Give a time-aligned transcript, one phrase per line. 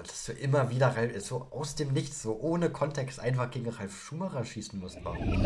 [0.00, 4.44] dass du immer wieder so aus dem Nichts, so ohne Kontext einfach gegen Ralf Schumacher
[4.44, 4.98] schießen musst.
[5.02, 5.42] Warum?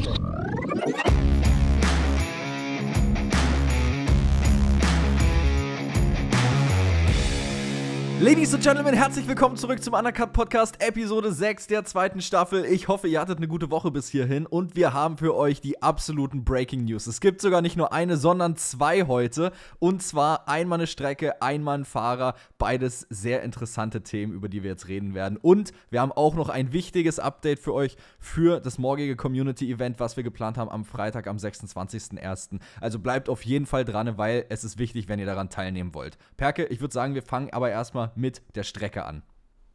[8.19, 12.65] Ladies and Gentlemen, herzlich willkommen zurück zum Undercut Podcast, Episode 6 der zweiten Staffel.
[12.65, 15.83] Ich hoffe, ihr hattet eine gute Woche bis hierhin und wir haben für euch die
[15.83, 17.07] absoluten Breaking News.
[17.07, 19.53] Es gibt sogar nicht nur eine, sondern zwei heute.
[19.81, 22.37] Und zwar einmal eine Strecke, einmal ein Fahrer.
[22.57, 25.37] Beides sehr interessante Themen, über die wir jetzt reden werden.
[25.37, 30.17] Und wir haben auch noch ein wichtiges Update für euch für das morgige Community-Event, was
[30.17, 32.61] wir geplant haben am Freitag, am 26.01.
[32.81, 36.17] Also bleibt auf jeden Fall dran, weil es ist wichtig, wenn ihr daran teilnehmen wollt.
[36.39, 39.23] Perke, ich würde sagen, wir fangen aber erstmal mit der Strecke an.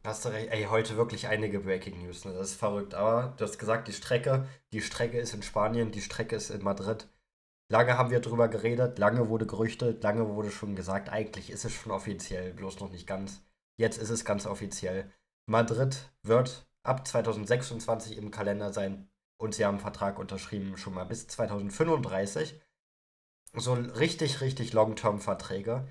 [0.04, 2.32] Hast du recht, ey, heute wirklich einige Breaking News, ne?
[2.32, 2.94] Das ist verrückt.
[2.94, 6.62] Aber du hast gesagt, die Strecke, die Strecke ist in Spanien, die Strecke ist in
[6.62, 7.08] Madrid.
[7.68, 11.72] Lange haben wir drüber geredet, lange wurde gerüchtet, lange wurde schon gesagt, eigentlich ist es
[11.72, 13.42] schon offiziell, bloß noch nicht ganz.
[13.78, 15.10] Jetzt ist es ganz offiziell.
[15.46, 21.06] Madrid wird ab 2026 im Kalender sein und sie haben einen Vertrag unterschrieben, schon mal
[21.06, 22.60] bis 2035.
[23.54, 25.86] So richtig, richtig Long-Term-Verträge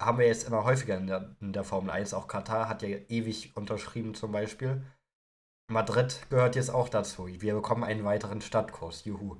[0.00, 2.14] haben wir jetzt immer häufiger in der, in der Formel 1.
[2.14, 4.82] Auch Katar hat ja ewig unterschrieben zum Beispiel.
[5.68, 7.26] Madrid gehört jetzt auch dazu.
[7.26, 9.04] Wir bekommen einen weiteren Stadtkurs.
[9.04, 9.36] Juhu.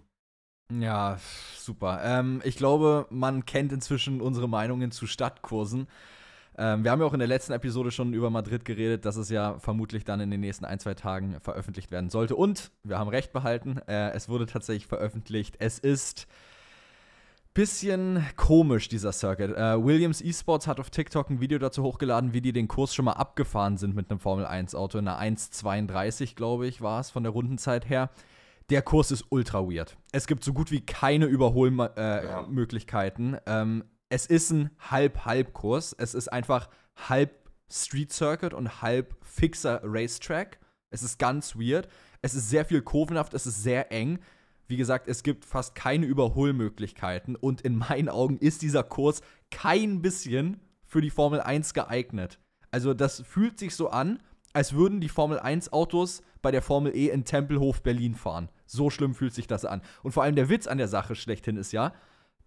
[0.73, 1.19] Ja,
[1.57, 2.01] super.
[2.03, 5.87] Ähm, ich glaube, man kennt inzwischen unsere Meinungen zu Stadtkursen.
[6.59, 9.29] Ähm, wir haben ja auch in der letzten Episode schon über Madrid geredet, dass es
[9.29, 12.35] ja vermutlich dann in den nächsten ein, zwei Tagen veröffentlicht werden sollte.
[12.35, 13.79] Und wir haben recht behalten.
[13.87, 15.57] Äh, es wurde tatsächlich veröffentlicht.
[15.61, 16.27] Es ist
[17.57, 19.57] bisschen komisch, dieser Circuit.
[19.57, 23.07] Äh, Williams Esports hat auf TikTok ein Video dazu hochgeladen, wie die den Kurs schon
[23.07, 24.99] mal abgefahren sind mit einem Formel-1-Auto.
[24.99, 28.11] In einer 1,32, glaube ich, war es von der Rundenzeit her.
[28.69, 29.97] Der Kurs ist ultra weird.
[30.13, 33.35] Es gibt so gut wie keine Überholmöglichkeiten.
[33.35, 33.63] Äh, ja.
[33.63, 35.97] ähm, es ist ein Halb-Halb-Kurs.
[35.99, 36.69] Es ist einfach
[37.09, 40.59] halb Street Circuit und halb fixer Racetrack.
[40.91, 41.89] Es ist ganz weird.
[42.21, 44.19] Es ist sehr viel kurvenhaft, es ist sehr eng.
[44.69, 50.03] Wie gesagt, es gibt fast keine Überholmöglichkeiten und in meinen Augen ist dieser Kurs kein
[50.03, 52.39] bisschen für die Formel 1 geeignet.
[52.71, 54.21] Also das fühlt sich so an,
[54.53, 58.49] als würden die Formel 1 Autos bei der Formel E in Tempelhof Berlin fahren.
[58.67, 59.83] So schlimm fühlt sich das an.
[60.03, 61.93] Und vor allem der Witz an der Sache schlechthin ist ja,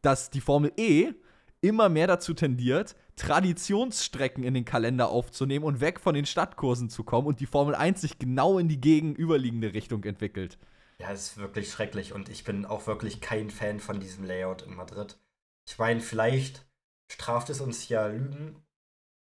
[0.01, 1.13] dass die Formel E
[1.61, 7.03] immer mehr dazu tendiert, Traditionsstrecken in den Kalender aufzunehmen und weg von den Stadtkursen zu
[7.03, 10.57] kommen und die Formel 1 sich genau in die gegenüberliegende Richtung entwickelt.
[11.01, 14.63] Ja, es ist wirklich schrecklich und ich bin auch wirklich kein Fan von diesem Layout
[14.63, 15.17] in Madrid.
[15.67, 16.65] Ich meine, vielleicht
[17.11, 18.65] straft es uns ja Lügen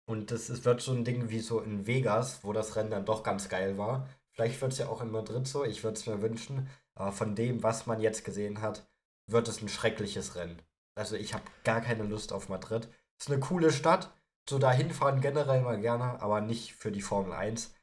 [0.08, 3.22] und das wird so ein Ding wie so in Vegas, wo das Rennen dann doch
[3.22, 4.08] ganz geil war.
[4.32, 6.68] Vielleicht wird es ja auch in Madrid so, ich würde es mir wünschen.
[6.94, 8.88] Aber von dem, was man jetzt gesehen hat,
[9.26, 10.60] wird es ein schreckliches Rennen.
[10.96, 12.88] Also ich habe gar keine Lust auf Madrid.
[13.18, 14.12] Ist eine coole Stadt,
[14.48, 17.74] so dahin fahren generell mal gerne, aber nicht für die Formel 1.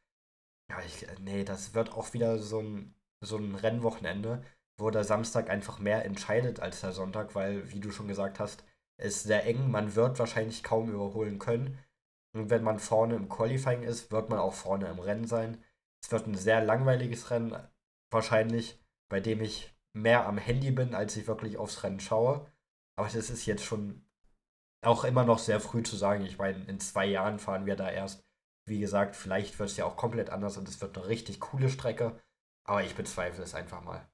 [0.70, 4.44] Ja, ich, nee, das wird auch wieder so ein so ein Rennwochenende,
[4.78, 8.64] wo der Samstag einfach mehr entscheidet als der Sonntag, weil, wie du schon gesagt hast,
[8.98, 9.72] ist sehr eng.
[9.72, 11.80] Man wird wahrscheinlich kaum überholen können.
[12.34, 15.64] Und wenn man vorne im Qualifying ist, wird man auch vorne im Rennen sein.
[16.04, 17.56] Es wird ein sehr langweiliges Rennen,
[18.12, 22.46] wahrscheinlich, bei dem ich mehr am Handy bin, als ich wirklich aufs Rennen schaue.
[22.98, 24.06] Aber das ist jetzt schon
[24.82, 26.26] auch immer noch sehr früh zu sagen.
[26.26, 28.24] Ich meine, in zwei Jahren fahren wir da erst.
[28.68, 31.70] Wie gesagt, vielleicht wird es ja auch komplett anders und es wird eine richtig coole
[31.70, 32.20] Strecke.
[32.66, 34.06] Aber ich bezweifle es einfach mal.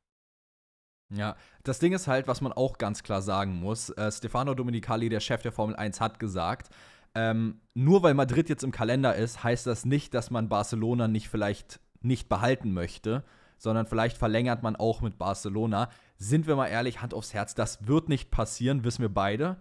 [1.10, 3.90] Ja, das Ding ist halt, was man auch ganz klar sagen muss.
[3.90, 6.70] Äh, Stefano Domenicali, der Chef der Formel 1, hat gesagt,
[7.14, 11.28] ähm, nur weil Madrid jetzt im Kalender ist, heißt das nicht, dass man Barcelona nicht
[11.28, 13.24] vielleicht nicht behalten möchte,
[13.58, 15.90] sondern vielleicht verlängert man auch mit Barcelona.
[16.18, 19.58] Sind wir mal ehrlich, Hand aufs Herz, das wird nicht passieren, wissen wir beide.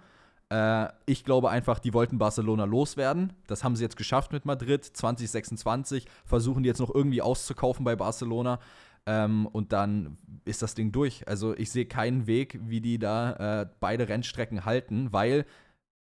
[0.50, 3.32] Äh, ich glaube einfach, die wollten Barcelona loswerden.
[3.46, 4.84] Das haben sie jetzt geschafft mit Madrid.
[4.84, 8.58] 2026 versuchen die jetzt noch irgendwie auszukaufen bei Barcelona.
[9.06, 11.26] Ähm, und dann ist das Ding durch.
[11.26, 15.46] Also ich sehe keinen Weg, wie die da äh, beide Rennstrecken halten, weil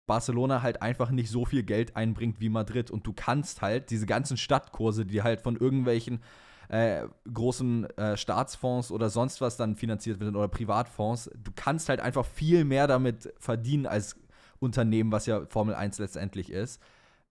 [0.06, 2.90] Barcelona halt einfach nicht so viel Geld einbringt wie Madrid.
[2.90, 6.20] Und du kannst halt diese ganzen Stadtkurse, die halt von irgendwelchen
[6.68, 12.24] äh, großen Staatsfonds oder sonst was dann finanziert werden oder Privatfonds, du kannst halt einfach
[12.24, 14.16] viel mehr damit verdienen als
[14.60, 16.80] Unternehmen, was ja Formel 1 letztendlich ist.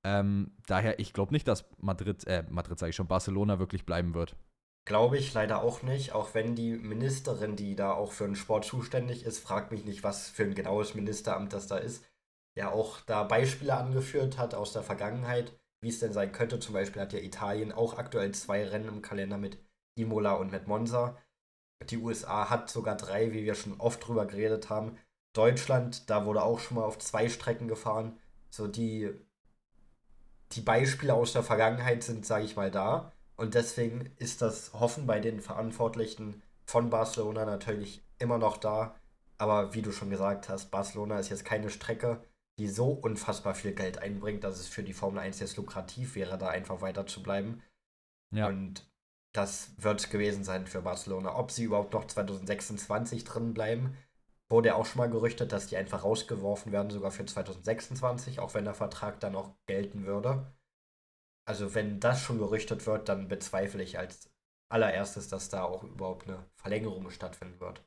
[0.04, 4.14] Ähm, daher, ich glaube nicht, dass Madrid, äh, Madrid sage ich schon, Barcelona wirklich bleiben
[4.14, 4.36] wird.
[4.86, 8.66] Glaube ich leider auch nicht, auch wenn die Ministerin, die da auch für den Sport
[8.66, 12.04] zuständig ist, fragt mich nicht, was für ein genaues Ministeramt das da ist,
[12.58, 16.60] ja auch da Beispiele angeführt hat aus der Vergangenheit, wie es denn sein könnte.
[16.60, 19.60] Zum Beispiel hat ja Italien auch aktuell zwei Rennen im Kalender mit
[19.96, 21.18] Imola und mit Monza.
[21.90, 24.98] Die USA hat sogar drei, wie wir schon oft drüber geredet haben.
[25.34, 28.18] Deutschland, da wurde auch schon mal auf zwei Strecken gefahren.
[28.50, 29.14] So die
[30.54, 33.12] die Beispiele aus der Vergangenheit sind, sage ich mal, da.
[33.36, 38.96] Und deswegen ist das Hoffen bei den Verantwortlichen von Barcelona natürlich immer noch da.
[39.38, 42.22] Aber wie du schon gesagt hast, Barcelona ist jetzt keine Strecke,
[42.58, 46.38] die so unfassbar viel Geld einbringt, dass es für die Formel 1 jetzt lukrativ wäre,
[46.38, 47.62] da einfach weiter zu bleiben.
[48.32, 48.48] Ja.
[48.48, 48.90] Und
[49.32, 51.38] das wird es gewesen sein für Barcelona.
[51.38, 53.96] Ob sie überhaupt noch 2026 drin bleiben,
[54.50, 58.66] wurde auch schon mal gerüchtet, dass die einfach rausgeworfen werden, sogar für 2026, auch wenn
[58.66, 60.52] der Vertrag dann auch gelten würde.
[61.48, 64.30] Also wenn das schon gerüchtet wird, dann bezweifle ich als
[64.70, 67.84] allererstes, dass da auch überhaupt eine Verlängerung stattfinden wird.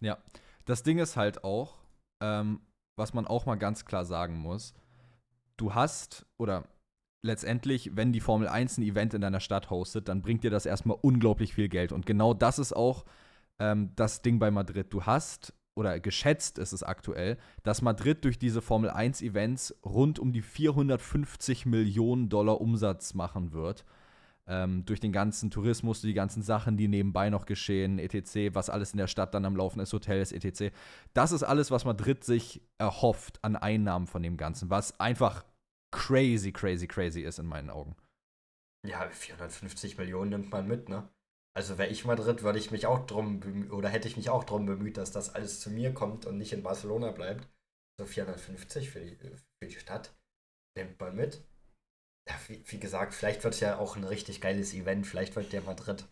[0.00, 0.18] Ja,
[0.64, 1.76] das Ding ist halt auch,
[2.20, 2.60] ähm,
[2.96, 4.74] was man auch mal ganz klar sagen muss,
[5.56, 6.64] du hast oder
[7.22, 10.66] letztendlich, wenn die Formel 1 ein Event in deiner Stadt hostet, dann bringt dir das
[10.66, 11.92] erstmal unglaublich viel Geld.
[11.92, 13.04] Und genau das ist auch
[13.58, 14.92] ähm, das Ding bei Madrid.
[14.92, 20.18] Du hast, oder geschätzt ist es aktuell, dass Madrid durch diese Formel 1 Events rund
[20.18, 23.84] um die 450 Millionen Dollar Umsatz machen wird.
[24.46, 28.92] Ähm, durch den ganzen Tourismus, die ganzen Sachen, die nebenbei noch geschehen, etc., was alles
[28.92, 30.74] in der Stadt dann am Laufen ist, Hotels, etc.
[31.14, 35.44] Das ist alles, was Madrid sich erhofft an Einnahmen von dem Ganzen, was einfach
[35.92, 37.94] crazy, crazy, crazy ist in meinen Augen.
[38.84, 41.08] Ja, 450 Millionen nimmt man mit, ne?
[41.56, 44.44] Also wäre ich Madrid, würde ich mich auch drum bemühen, oder hätte ich mich auch
[44.44, 47.48] drum bemüht, dass das alles zu mir kommt und nicht in Barcelona bleibt.
[47.98, 50.14] So 450 für die, für die Stadt
[50.76, 51.42] nimmt man mit.
[52.28, 55.06] Ja, wie, wie gesagt, vielleicht wird es ja auch ein richtig geiles Event.
[55.06, 56.08] Vielleicht wird der Madrid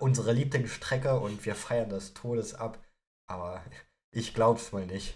[0.00, 2.82] unsere Lieblingsstrecke und wir feiern das Todes ab.
[3.28, 3.64] Aber
[4.14, 5.14] ich glaub's mal nicht.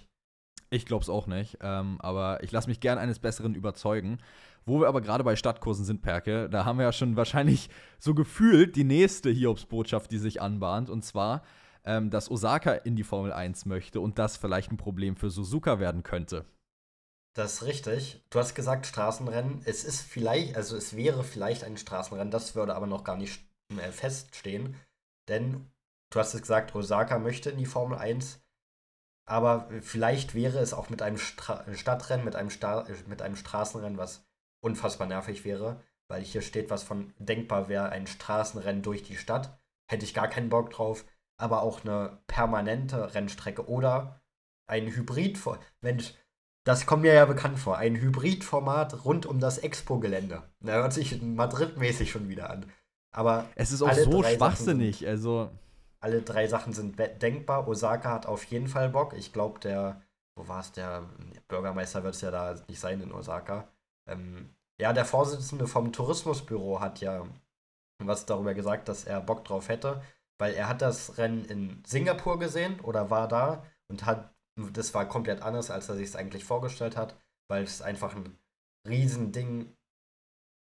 [0.75, 4.19] Ich glaube es auch nicht, ähm, aber ich lasse mich gern eines Besseren überzeugen.
[4.67, 8.13] Wo wir aber gerade bei Stadtkursen sind, Perke, da haben wir ja schon wahrscheinlich so
[8.13, 10.91] gefühlt die nächste Hiobsbotschaft, die sich anbahnt.
[10.91, 11.45] Und zwar,
[11.85, 15.79] ähm, dass Osaka in die Formel 1 möchte und das vielleicht ein Problem für Suzuka
[15.79, 16.45] werden könnte.
[17.35, 18.21] Das ist richtig.
[18.31, 19.63] Du hast gesagt Straßenrennen.
[19.65, 23.45] Es ist vielleicht, also es wäre vielleicht ein Straßenrennen, das würde aber noch gar nicht
[23.77, 24.75] äh, feststehen.
[25.29, 25.71] Denn
[26.11, 28.41] du hast es gesagt, Osaka möchte in die Formel 1.
[29.27, 33.99] Aber vielleicht wäre es auch mit einem Stra Stadtrennen, mit einem, Sta mit einem Straßenrennen,
[33.99, 34.27] was
[34.61, 39.59] unfassbar nervig wäre, weil hier steht was von denkbar wäre ein Straßenrennen durch die Stadt.
[39.91, 41.05] Hätte ich gar keinen Bock drauf.
[41.37, 44.21] Aber auch eine permanente Rennstrecke oder
[44.67, 45.39] ein Hybrid.
[45.81, 46.15] Mensch,
[46.65, 47.77] das kommt mir ja bekannt vor.
[47.77, 50.43] Ein Hybridformat rund um das Expo-Gelände.
[50.61, 52.71] Da hört sich Madrid-mäßig schon wieder an.
[53.13, 55.07] Aber es ist auch so schwachsinnig.
[55.07, 55.51] also
[56.05, 57.67] alle drei Sachen sind denkbar.
[57.67, 59.15] Osaka hat auf jeden Fall Bock.
[59.15, 60.03] Ich glaube, der,
[60.37, 61.09] wo war es, der
[61.49, 63.69] Bürgermeister wird es ja da nicht sein in Osaka.
[64.07, 67.27] Ähm, ja, der Vorsitzende vom Tourismusbüro hat ja
[68.03, 70.03] was darüber gesagt, dass er Bock drauf hätte,
[70.39, 75.09] weil er hat das Rennen in Singapur gesehen oder war da und hat, das war
[75.09, 77.17] komplett anders, als er sich es eigentlich vorgestellt hat,
[77.49, 78.37] weil es einfach ein
[78.87, 79.75] Riesending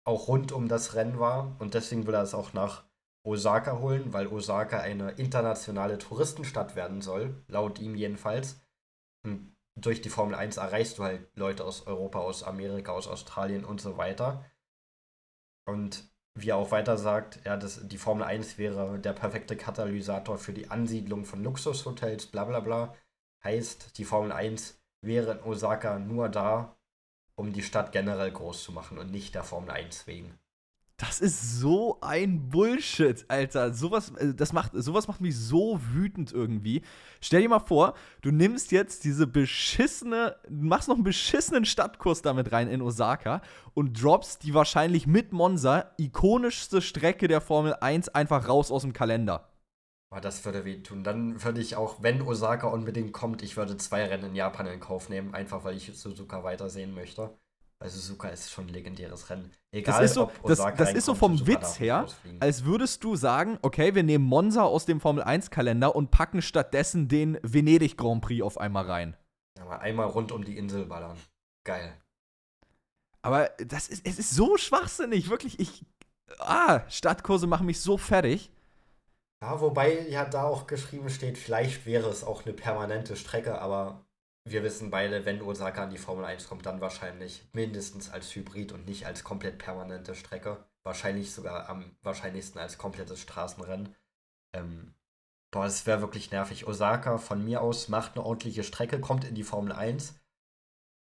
[0.05, 2.83] auch rund um das Rennen war und deswegen will er es auch nach
[3.23, 8.61] Osaka holen, weil Osaka eine internationale Touristenstadt werden soll, laut ihm jedenfalls.
[9.23, 13.63] Und durch die Formel 1 erreichst du halt Leute aus Europa, aus Amerika, aus Australien
[13.63, 14.45] und so weiter.
[15.65, 20.37] Und wie er auch weiter sagt, ja, das, die Formel 1 wäre der perfekte Katalysator
[20.37, 22.95] für die Ansiedlung von Luxushotels, bla bla bla.
[23.43, 26.77] Heißt, die Formel 1 wäre in Osaka nur da,
[27.35, 30.39] um die Stadt generell groß zu machen und nicht der Formel 1 wegen.
[31.01, 33.73] Das ist so ein Bullshit, Alter.
[33.73, 36.83] Sowas, äh, das macht, sowas macht mich so wütend irgendwie.
[37.21, 42.51] Stell dir mal vor, du nimmst jetzt diese beschissene, machst noch einen beschissenen Stadtkurs damit
[42.51, 43.41] rein in Osaka
[43.73, 48.93] und droppst die wahrscheinlich mit Monza ikonischste Strecke der Formel 1 einfach raus aus dem
[48.93, 49.49] Kalender.
[50.21, 51.03] Das würde wehtun.
[51.03, 54.79] Dann würde ich auch, wenn Osaka unbedingt kommt, ich würde zwei Rennen in Japan in
[54.79, 57.35] Kauf nehmen, einfach weil ich Suzuka weitersehen möchte.
[57.81, 59.51] Weil Suzuka ist schon ein legendäres Rennen.
[59.71, 62.05] Egal, das ist so, ob Osaka das, das ist so vom Suzuka Witz her,
[62.39, 67.07] als würdest du sagen, okay, wir nehmen Monza aus dem Formel 1-Kalender und packen stattdessen
[67.07, 69.17] den Venedig Grand Prix auf einmal rein.
[69.57, 71.17] Ja, mal einmal rund um die Insel ballern.
[71.63, 71.97] Geil.
[73.23, 75.59] Aber das ist, es ist so schwachsinnig, wirklich.
[75.59, 75.83] Ich.
[76.37, 78.51] Ah, Stadtkurse machen mich so fertig.
[79.43, 84.05] Ja, wobei ja da auch geschrieben steht, vielleicht wäre es auch eine permanente Strecke, aber
[84.43, 88.71] wir wissen beide, wenn Osaka in die Formel 1 kommt, dann wahrscheinlich mindestens als Hybrid
[88.71, 90.65] und nicht als komplett permanente Strecke.
[90.83, 93.95] Wahrscheinlich sogar am wahrscheinlichsten als komplettes Straßenrennen.
[94.53, 94.95] Ähm,
[95.51, 96.67] boah, das wäre wirklich nervig.
[96.67, 100.19] Osaka von mir aus macht eine ordentliche Strecke, kommt in die Formel 1,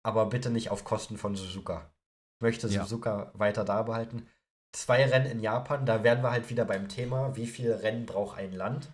[0.04, 1.90] aber bitte nicht auf Kosten von Suzuka.
[2.38, 2.84] Ich möchte ja.
[2.84, 4.28] Suzuka weiter da behalten.
[4.74, 8.38] Zwei Rennen in Japan, da wären wir halt wieder beim Thema, wie viele Rennen braucht
[8.38, 8.92] ein Land?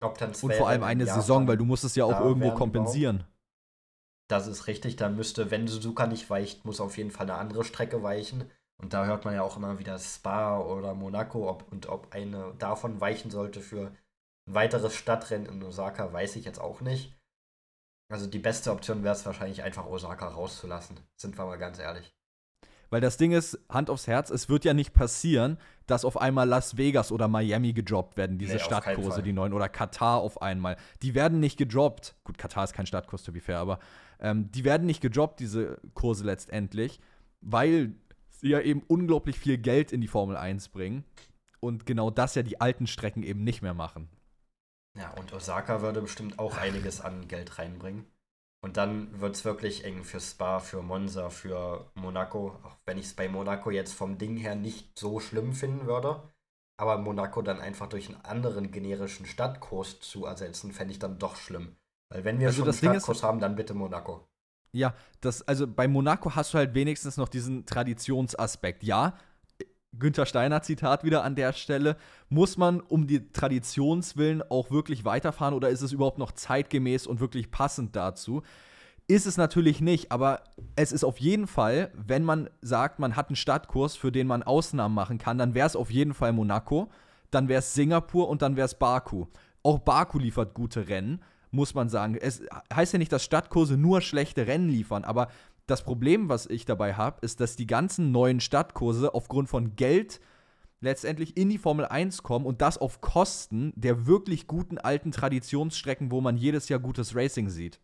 [0.00, 2.20] Ob dann zwei und vor allem Rennen eine Saison, weil du musst es ja auch
[2.20, 3.24] irgendwo kompensieren.
[4.28, 4.96] Das ist richtig.
[4.96, 8.50] Da müsste, wenn Suzuka nicht weicht, muss auf jeden Fall eine andere Strecke weichen.
[8.80, 12.54] Und da hört man ja auch immer wieder Spa oder Monaco ob, und ob eine
[12.58, 13.88] davon weichen sollte für
[14.46, 17.18] ein weiteres Stadtrennen in Osaka, weiß ich jetzt auch nicht.
[18.10, 22.14] Also die beste Option wäre es wahrscheinlich einfach Osaka rauszulassen, sind wir mal ganz ehrlich.
[22.90, 26.48] Weil das Ding ist, Hand aufs Herz, es wird ja nicht passieren, dass auf einmal
[26.48, 30.76] Las Vegas oder Miami gedroppt werden, diese nee, Stadtkurse, die neuen, oder Katar auf einmal.
[31.02, 32.14] Die werden nicht gedroppt.
[32.24, 33.78] Gut, Katar ist kein Stadtkurs, to be fair, aber
[34.20, 37.00] ähm, die werden nicht gedroppt, diese Kurse letztendlich,
[37.40, 37.94] weil
[38.30, 41.04] sie ja eben unglaublich viel Geld in die Formel 1 bringen.
[41.60, 44.08] Und genau das ja die alten Strecken eben nicht mehr machen.
[44.96, 48.06] Ja, und Osaka würde bestimmt auch einiges an Geld reinbringen.
[48.60, 52.58] Und dann wird es wirklich eng für Spa, für Monza, für Monaco.
[52.64, 56.22] Auch wenn ich es bei Monaco jetzt vom Ding her nicht so schlimm finden würde.
[56.76, 61.36] Aber Monaco dann einfach durch einen anderen generischen Stadtkurs zu ersetzen, fände ich dann doch
[61.36, 61.76] schlimm.
[62.10, 64.26] Weil wenn wir also schon Stadtkurs haben, dann bitte Monaco.
[64.72, 68.82] Ja, das, also bei Monaco hast du halt wenigstens noch diesen Traditionsaspekt.
[68.82, 69.14] Ja,
[69.98, 71.96] Günther Steiner Zitat wieder an der Stelle.
[72.28, 77.20] Muss man um die Traditionswillen auch wirklich weiterfahren oder ist es überhaupt noch zeitgemäß und
[77.20, 78.42] wirklich passend dazu?
[79.10, 80.44] Ist es natürlich nicht, aber
[80.76, 84.42] es ist auf jeden Fall, wenn man sagt, man hat einen Stadtkurs, für den man
[84.42, 86.90] Ausnahmen machen kann, dann wäre es auf jeden Fall Monaco,
[87.30, 89.26] dann wäre es Singapur und dann wäre es Baku.
[89.62, 92.14] Auch Baku liefert gute Rennen, muss man sagen.
[92.14, 95.28] Es heißt ja nicht, dass Stadtkurse nur schlechte Rennen liefern, aber
[95.66, 100.20] das Problem, was ich dabei habe, ist, dass die ganzen neuen Stadtkurse aufgrund von Geld
[100.80, 106.10] letztendlich in die Formel 1 kommen und das auf Kosten der wirklich guten alten Traditionsstrecken,
[106.10, 107.80] wo man jedes Jahr gutes Racing sieht.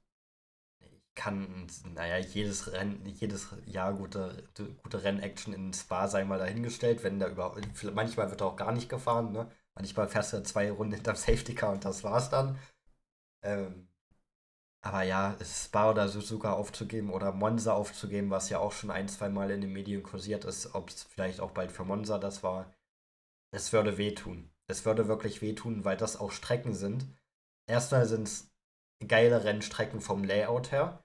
[1.15, 4.49] Kann, naja, jedes Rennen, jedes Jahr gute,
[4.83, 7.61] gute Rennaction in Spa sei mal dahingestellt, wenn da überhaupt,
[7.95, 9.49] manchmal wird auch gar nicht gefahren, ne?
[9.77, 12.59] Manchmal fährst du zwei Runden hinterm Safety Car und das war's dann.
[13.45, 13.89] Ähm,
[14.83, 19.29] aber ja, Spa oder Suzuka aufzugeben oder Monza aufzugeben, was ja auch schon ein, zwei
[19.29, 22.75] Mal in den Medien kursiert ist, ob es vielleicht auch bald für Monza das war,
[23.51, 24.51] es würde wehtun.
[24.67, 27.07] Es würde wirklich wehtun, weil das auch Strecken sind.
[27.67, 28.53] Erstmal sind es
[29.07, 31.05] geile Rennstrecken vom Layout her.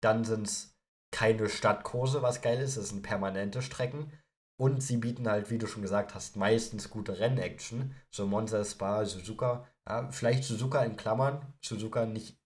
[0.00, 0.76] Dann sind es
[1.12, 2.76] keine Stadtkurse, was geil ist.
[2.76, 4.12] Es sind permanente Strecken.
[4.58, 7.94] Und sie bieten halt, wie du schon gesagt hast, meistens gute Rennaction.
[8.10, 9.66] So Monza, Spa, Suzuka.
[9.88, 11.54] Ja, vielleicht Suzuka in Klammern.
[11.60, 12.40] Suzuka nicht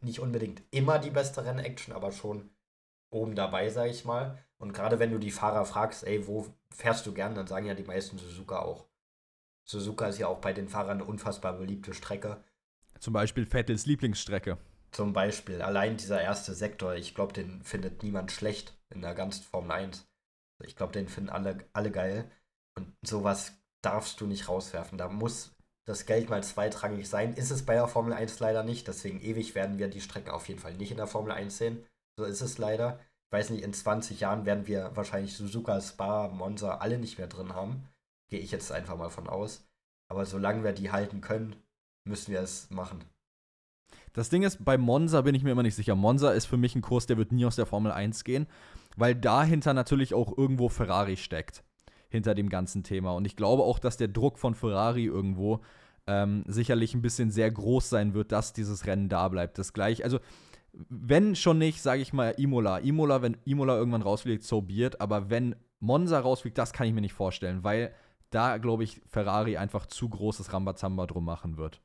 [0.00, 2.50] nicht unbedingt immer die beste Rennaction, aber schon
[3.10, 4.38] oben dabei, sag ich mal.
[4.58, 7.74] Und gerade wenn du die Fahrer fragst, ey, wo fährst du gern, dann sagen ja
[7.74, 8.86] die meisten Suzuka auch.
[9.64, 12.42] Suzuka ist ja auch bei den Fahrern eine unfassbar beliebte Strecke.
[12.98, 14.58] Zum Beispiel Vettels Lieblingsstrecke.
[14.90, 15.62] Zum Beispiel.
[15.62, 20.06] Allein dieser erste Sektor, ich glaube, den findet niemand schlecht in der ganzen Formel 1.
[20.64, 22.30] Ich glaube, den finden alle, alle geil.
[22.74, 23.52] Und sowas
[23.82, 24.98] darfst du nicht rauswerfen.
[24.98, 25.54] Da muss
[25.88, 27.32] das Geld mal zweitrangig sein.
[27.32, 28.86] Ist es bei der Formel 1 leider nicht.
[28.86, 31.82] Deswegen ewig werden wir die Strecken auf jeden Fall nicht in der Formel 1 sehen.
[32.18, 32.98] So ist es leider.
[33.26, 37.26] Ich weiß nicht, in 20 Jahren werden wir wahrscheinlich Suzuka, Spa, Monza alle nicht mehr
[37.26, 37.88] drin haben.
[38.28, 39.66] Gehe ich jetzt einfach mal von aus.
[40.10, 41.56] Aber solange wir die halten können,
[42.04, 43.02] müssen wir es machen.
[44.12, 45.94] Das Ding ist, bei Monza bin ich mir immer nicht sicher.
[45.94, 48.46] Monza ist für mich ein Kurs, der wird nie aus der Formel 1 gehen,
[48.96, 51.64] weil dahinter natürlich auch irgendwo Ferrari steckt
[52.08, 53.12] hinter dem ganzen Thema.
[53.12, 55.60] Und ich glaube auch, dass der Druck von Ferrari irgendwo
[56.06, 59.58] ähm, sicherlich ein bisschen sehr groß sein wird, dass dieses Rennen da bleibt.
[59.58, 60.18] Das gleich, also
[60.72, 62.78] wenn schon nicht, sage ich mal, Imola.
[62.78, 65.00] Imola, wenn Imola irgendwann rausfliegt, so biert.
[65.00, 67.92] Aber wenn Monza rausfliegt, das kann ich mir nicht vorstellen, weil
[68.30, 71.80] da, glaube ich, Ferrari einfach zu großes Rambazamba drum machen wird.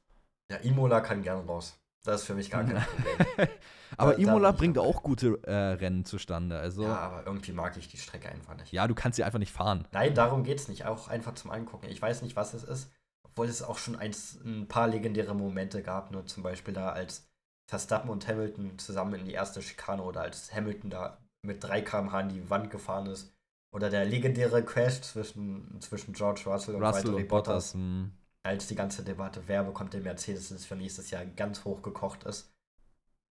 [0.51, 1.79] Ja, Imola kann gerne raus.
[2.03, 3.49] Das ist für mich gar kein Problem.
[3.97, 6.59] aber Imola bringt auch gute äh, Rennen zustande.
[6.59, 8.71] Also, ja, aber irgendwie mag ich die Strecke einfach nicht.
[8.71, 9.87] Ja, du kannst sie einfach nicht fahren.
[9.91, 10.85] Nein, darum geht es nicht.
[10.85, 11.87] Auch einfach zum Angucken.
[11.89, 12.91] Ich weiß nicht, was es ist.
[13.25, 14.13] Obwohl es auch schon ein,
[14.45, 16.11] ein paar legendäre Momente gab.
[16.11, 17.25] Nur zum Beispiel da, als
[17.69, 22.19] Verstappen und Hamilton zusammen in die erste Schikane oder als Hamilton da mit 3 km/h
[22.19, 23.33] in die Wand gefahren ist.
[23.73, 27.71] Oder der legendäre Crash zwischen, zwischen George Russell und Russell und Bottas.
[27.71, 28.11] Bottas hm
[28.43, 32.53] als die ganze Debatte, wer bekommt den Mercedes für nächstes Jahr ganz hoch gekocht ist.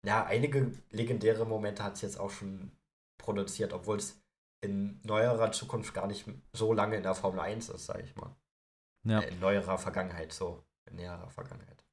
[0.06, 2.72] Ja, einige legendäre Momente hat es jetzt auch schon
[3.18, 4.22] produziert, obwohl es
[4.62, 8.36] in neuerer Zukunft gar nicht so lange in der Formel 1 ist, sage ich mal.
[9.04, 9.20] Ja.
[9.20, 10.64] Äh, in neuerer Vergangenheit, so.
[10.90, 11.84] In näherer Vergangenheit.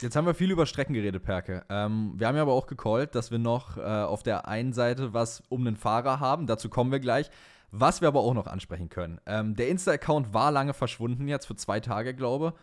[0.00, 1.64] Jetzt haben wir viel über Strecken geredet, Perke.
[1.70, 5.14] Ähm, wir haben ja aber auch gecallt, dass wir noch äh, auf der einen Seite
[5.14, 6.46] was um den Fahrer haben.
[6.46, 7.30] Dazu kommen wir gleich.
[7.70, 9.20] Was wir aber auch noch ansprechen können.
[9.26, 12.54] Ähm, der Insta-Account war lange verschwunden, jetzt für zwei Tage, glaube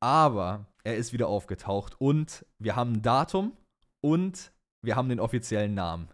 [0.00, 3.52] Aber er ist wieder aufgetaucht und wir haben ein Datum
[4.00, 6.08] und wir haben den offiziellen Namen.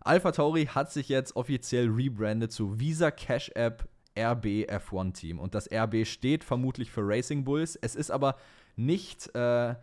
[0.00, 5.38] Alpha Tauri hat sich jetzt offiziell rebrandet zu Visa Cash App RB F1 Team.
[5.38, 7.76] Und das RB steht vermutlich für Racing Bulls.
[7.76, 8.36] Es ist aber
[8.76, 9.74] nicht, äh,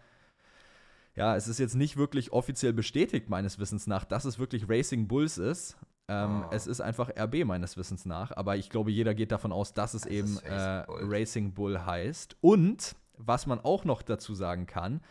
[1.15, 5.07] ja, es ist jetzt nicht wirklich offiziell bestätigt, meines Wissens nach, dass es wirklich Racing
[5.07, 5.77] Bulls ist.
[6.09, 6.51] Ähm, oh.
[6.51, 9.93] Es ist einfach RB meines Wissens nach, aber ich glaube, jeder geht davon aus, dass
[9.93, 11.01] es das eben Racing, äh, Bull.
[11.03, 12.35] Racing Bull heißt.
[12.41, 15.01] Und was man auch noch dazu sagen kann,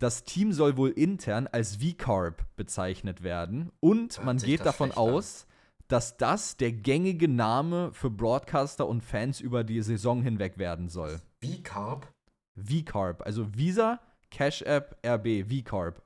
[0.00, 5.46] das Team soll wohl intern als V-Carb bezeichnet werden und Hört man geht davon aus,
[5.88, 11.20] dass das der gängige Name für Broadcaster und Fans über die Saison hinweg werden soll.
[11.44, 12.12] V-Carb?
[12.56, 16.02] V-Carb, also Visa, Cash App, RB, V-Carb.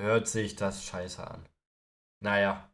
[0.00, 1.44] Hört sich das scheiße an.
[2.20, 2.68] Naja.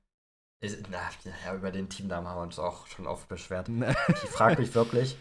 [0.60, 0.98] Ist, na,
[1.44, 3.68] ja, über den Teamnamen haben wir uns auch schon oft beschwert.
[4.08, 5.16] ich frage mich wirklich,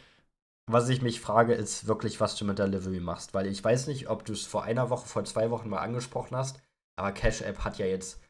[0.70, 3.34] was ich mich frage, ist wirklich, was du mit der Livery machst.
[3.34, 6.36] Weil ich weiß nicht, ob du es vor einer Woche, vor zwei Wochen mal angesprochen
[6.36, 6.60] hast,
[6.98, 8.22] aber Cash App hat ja jetzt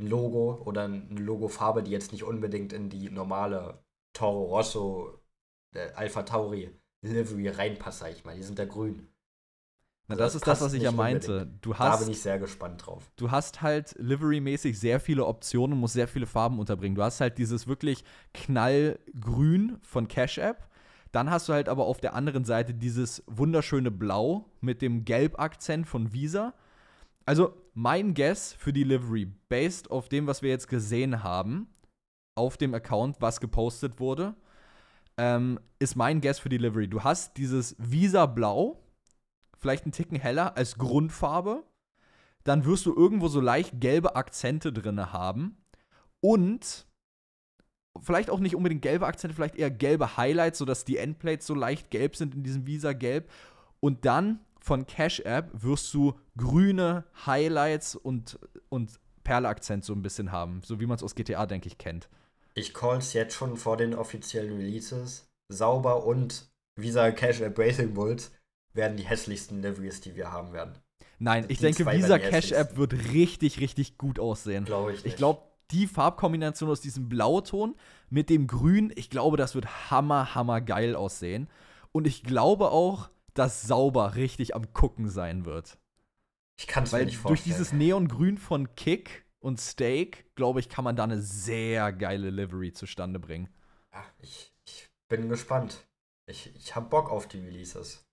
[0.00, 5.20] ein Logo oder eine Logofarbe, die jetzt nicht unbedingt in die normale Toro Rosso
[5.74, 6.70] äh, Alpha Tauri
[7.04, 8.36] Livery reinpasst, sag ich mal.
[8.36, 9.11] Die sind ja grün.
[10.12, 11.50] Na, das, das ist das, was ich ja meinte.
[11.60, 13.10] Du hast, da bin ich sehr gespannt drauf.
[13.16, 16.94] Du hast halt Livery-mäßig sehr viele Optionen und musst sehr viele Farben unterbringen.
[16.94, 20.68] Du hast halt dieses wirklich knallgrün von Cash App
[21.12, 25.86] dann hast du halt aber auf der anderen Seite dieses wunderschöne Blau mit dem Gelb-Akzent
[25.86, 26.54] von Visa.
[27.26, 31.68] Also mein Guess für die Livery, based auf dem, was wir jetzt gesehen haben,
[32.34, 34.34] auf dem Account, was gepostet wurde,
[35.18, 36.88] ähm, ist mein Guess für die Livery.
[36.88, 38.80] Du hast dieses Visa Blau,
[39.62, 41.64] vielleicht einen Ticken heller als Grundfarbe.
[42.44, 45.56] Dann wirst du irgendwo so leicht gelbe Akzente drin haben.
[46.20, 46.86] Und
[48.00, 51.90] vielleicht auch nicht unbedingt gelbe Akzente, vielleicht eher gelbe Highlights, sodass die Endplates so leicht
[51.90, 53.30] gelb sind in diesem Visa-Gelb.
[53.80, 58.38] Und dann von Cash App wirst du grüne Highlights und,
[58.68, 62.08] und Perle-Akzent so ein bisschen haben, so wie man es aus GTA, denke ich, kennt.
[62.54, 65.28] Ich call's jetzt schon vor den offiziellen Releases.
[65.48, 68.32] Sauber und Visa Cash App Racing Bulls
[68.74, 70.78] werden die hässlichsten Liveries, die wir haben werden.
[71.18, 74.64] Nein, ich denke, Visa Cash App wird richtig, richtig gut aussehen.
[74.64, 75.04] Glaube ich.
[75.04, 75.12] Nicht.
[75.12, 77.76] Ich glaube, die Farbkombination aus diesem Blauton
[78.10, 81.48] mit dem Grün, ich glaube, das wird hammer, hammer geil aussehen.
[81.92, 85.78] Und ich glaube auch, dass sauber richtig am Gucken sein wird.
[86.58, 87.36] Ich kann es mir nicht vorstellen.
[87.36, 92.30] Durch dieses Neongrün von Kick und Steak, glaube ich, kann man da eine sehr geile
[92.30, 93.48] Livery zustande bringen.
[93.92, 95.86] Ja, ich, ich bin gespannt.
[96.26, 98.04] Ich, ich habe Bock auf die Releases.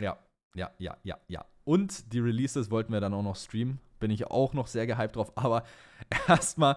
[0.00, 0.18] Ja,
[0.54, 1.44] ja, ja, ja, ja.
[1.64, 5.16] Und die Releases wollten wir dann auch noch streamen bin ich auch noch sehr gehypt
[5.16, 5.32] drauf.
[5.36, 5.64] Aber
[6.28, 6.76] erstmal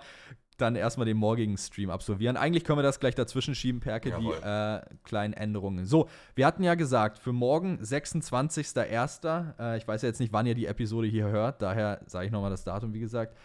[0.55, 2.37] dann erstmal den morgigen Stream absolvieren.
[2.37, 4.37] Eigentlich können wir das gleich dazwischen schieben, Perke, Jawohl.
[4.37, 5.85] die äh, kleinen Änderungen.
[5.85, 10.47] So, wir hatten ja gesagt, für morgen, 26.01., äh, ich weiß ja jetzt nicht, wann
[10.47, 13.37] ihr die Episode hier hört, daher sage ich nochmal das Datum, wie gesagt.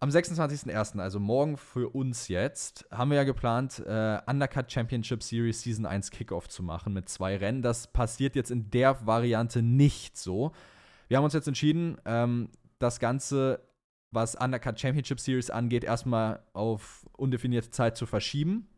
[0.00, 5.60] Am 26.01., also morgen für uns jetzt, haben wir ja geplant, äh, Undercut Championship Series
[5.62, 7.62] Season 1 Kickoff zu machen mit zwei Rennen.
[7.62, 10.52] Das passiert jetzt in der Variante nicht so.
[11.08, 13.60] Wir haben uns jetzt entschieden, ähm, das Ganze,
[14.12, 18.68] was Undercut Championship Series angeht, erstmal auf undefinierte Zeit zu verschieben.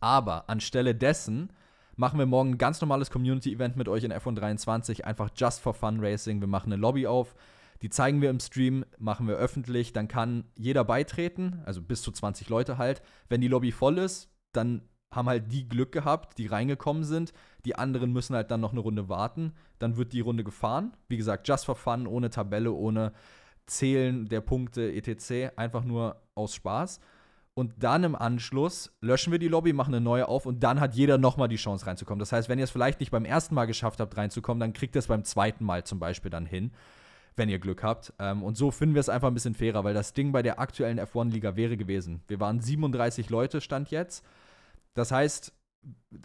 [0.00, 1.52] Aber anstelle dessen
[1.94, 6.00] machen wir morgen ein ganz normales Community-Event mit euch in F123, einfach just for fun
[6.00, 6.40] Racing.
[6.40, 7.36] Wir machen eine Lobby auf,
[7.82, 12.12] die zeigen wir im Stream, machen wir öffentlich, dann kann jeder beitreten, also bis zu
[12.12, 13.02] 20 Leute halt.
[13.28, 17.32] Wenn die Lobby voll ist, dann haben halt die Glück gehabt, die reingekommen sind.
[17.64, 19.52] Die anderen müssen halt dann noch eine Runde warten.
[19.78, 20.96] Dann wird die Runde gefahren.
[21.08, 23.12] Wie gesagt, just for fun, ohne Tabelle, ohne
[23.66, 25.56] Zählen der Punkte etc.
[25.56, 27.00] Einfach nur aus Spaß.
[27.54, 30.94] Und dann im Anschluss löschen wir die Lobby, machen eine neue auf und dann hat
[30.94, 32.18] jeder nochmal die Chance reinzukommen.
[32.18, 34.96] Das heißt, wenn ihr es vielleicht nicht beim ersten Mal geschafft habt, reinzukommen, dann kriegt
[34.96, 36.72] ihr es beim zweiten Mal zum Beispiel dann hin,
[37.36, 38.12] wenn ihr Glück habt.
[38.18, 40.58] Ähm, und so finden wir es einfach ein bisschen fairer, weil das Ding bei der
[40.58, 42.22] aktuellen F1-Liga wäre gewesen.
[42.28, 44.24] Wir waren 37 Leute, stand jetzt.
[44.94, 45.52] Das heißt,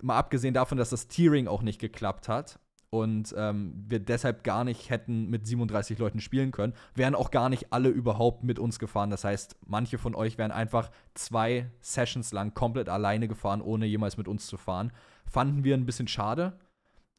[0.02, 4.64] mal abgesehen davon, dass das Tiering auch nicht geklappt hat und ähm, wir deshalb gar
[4.64, 8.80] nicht hätten mit 37 Leuten spielen können, wären auch gar nicht alle überhaupt mit uns
[8.80, 9.10] gefahren.
[9.10, 14.18] Das heißt, manche von euch wären einfach zwei Sessions lang komplett alleine gefahren, ohne jemals
[14.18, 14.92] mit uns zu fahren.
[15.30, 16.58] Fanden wir ein bisschen schade.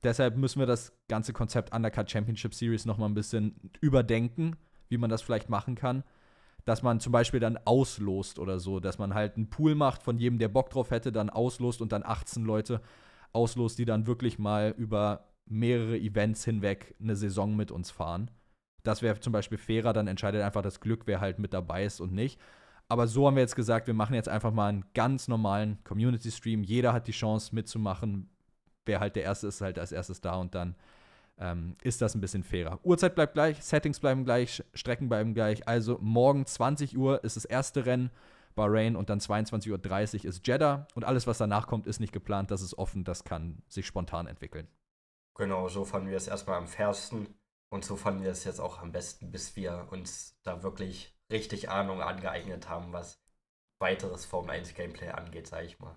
[0.03, 4.57] Deshalb müssen wir das ganze Konzept Undercut Championship Series noch mal ein bisschen überdenken,
[4.89, 6.05] wie man das vielleicht machen kann
[6.69, 10.19] dass man zum Beispiel dann auslost oder so, dass man halt einen Pool macht von
[10.19, 12.83] jedem, der Bock drauf hätte, dann auslost und dann 18 Leute
[13.33, 18.31] auslost, die dann wirklich mal über mehrere Events hinweg eine Saison mit uns fahren.
[18.83, 22.01] Das wäre zum Beispiel fairer, dann entscheidet einfach das Glück, wer halt mit dabei ist
[22.01, 22.39] und nicht.
[22.87, 26.65] Aber so haben wir jetzt gesagt, wir machen jetzt einfach mal einen ganz normalen Community-Stream.
[26.65, 28.29] Jeder hat die Chance mitzumachen.
[28.89, 30.75] Wer halt der Erste ist, ist halt als erstes da und dann
[31.39, 32.81] ähm, ist das ein bisschen fairer.
[32.83, 35.69] Uhrzeit bleibt gleich, Settings bleiben gleich, Strecken bleiben gleich.
[35.69, 38.11] Also morgen 20 Uhr ist das erste Rennen,
[38.55, 40.89] Bahrain, und dann 22.30 Uhr ist Jeddah.
[40.95, 44.27] Und alles, was danach kommt, ist nicht geplant, das ist offen, das kann sich spontan
[44.27, 44.67] entwickeln.
[45.37, 47.29] Genau, so fanden wir es erstmal am fairsten.
[47.71, 51.69] Und so fanden wir es jetzt auch am besten, bis wir uns da wirklich richtig
[51.69, 53.21] Ahnung angeeignet haben, was
[53.79, 55.95] weiteres Formel 1 Gameplay angeht, sage ich mal.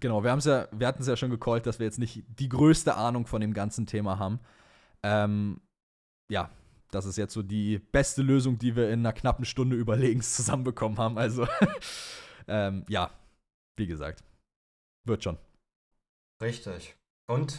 [0.00, 2.94] Genau, wir, ja, wir hatten es ja schon gecallt, dass wir jetzt nicht die größte
[2.94, 4.40] Ahnung von dem ganzen Thema haben.
[5.02, 5.60] Ähm,
[6.30, 6.50] ja,
[6.90, 10.98] das ist jetzt so die beste Lösung, die wir in einer knappen Stunde überlegens zusammenbekommen
[10.98, 11.18] haben.
[11.18, 11.46] Also,
[12.48, 13.10] ähm, ja,
[13.76, 14.24] wie gesagt,
[15.04, 15.38] wird schon.
[16.42, 16.96] Richtig.
[17.28, 17.58] Und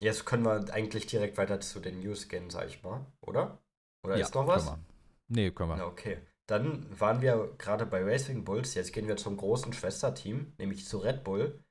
[0.00, 3.58] jetzt können wir eigentlich direkt weiter zu den News gehen, sag ich mal, oder?
[4.04, 4.66] Oder ja, ist noch was?
[4.66, 4.84] Können
[5.28, 5.34] wir.
[5.34, 5.76] Nee, können wir.
[5.76, 6.18] Na, okay.
[6.48, 8.74] Dann waren wir gerade bei Racing Bulls.
[8.74, 11.62] Jetzt gehen wir zum großen Schwesterteam, nämlich zu Red Bull.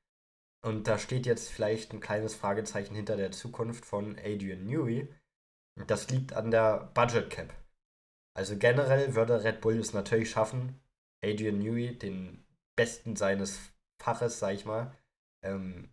[0.64, 5.14] Und da steht jetzt vielleicht ein kleines Fragezeichen hinter der Zukunft von Adrian Newey.
[5.88, 7.54] Das liegt an der Budget Cap.
[8.34, 10.80] Also generell würde Red Bull es natürlich schaffen,
[11.24, 13.60] Adrian Newey, den Besten seines
[14.02, 14.96] Faches, sag ich mal,
[15.44, 15.92] ähm,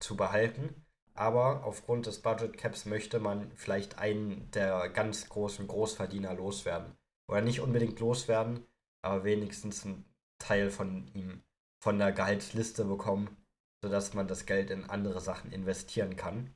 [0.00, 0.86] zu behalten.
[1.14, 6.96] Aber aufgrund des Budget Caps möchte man vielleicht einen der ganz großen Großverdiener loswerden.
[7.32, 8.66] Oder nicht unbedingt loswerden,
[9.02, 10.04] aber wenigstens einen
[10.38, 11.42] Teil von ihm
[11.82, 13.34] von der Gehaltsliste bekommen,
[13.82, 16.52] sodass man das Geld in andere Sachen investieren kann.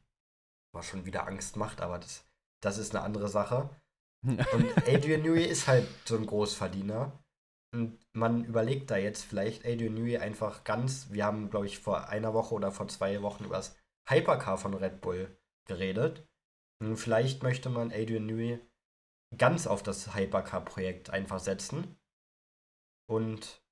[0.75, 2.27] Was schon wieder Angst macht, aber das,
[2.63, 3.71] das ist eine andere Sache.
[4.23, 7.25] Und Adrian Newey ist halt so ein Großverdiener.
[7.73, 12.11] Und man überlegt da jetzt vielleicht Adrian Newey einfach ganz, wir haben, glaube ich, vor
[12.11, 13.75] einer Woche oder vor zwei Wochen über das
[14.11, 15.35] Hypercar von Red Bull
[15.67, 16.29] geredet.
[16.83, 18.61] Und vielleicht möchte man Adrian Newey
[19.37, 21.97] ganz auf das Hypercar-Projekt einfach setzen.
[23.09, 23.63] Und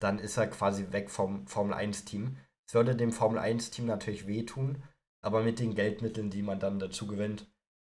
[0.00, 2.36] dann ist er quasi weg vom Formel 1-Team.
[2.68, 4.82] Es würde dem Formel 1-Team natürlich wehtun,
[5.22, 7.50] aber mit den Geldmitteln, die man dann dazu gewinnt,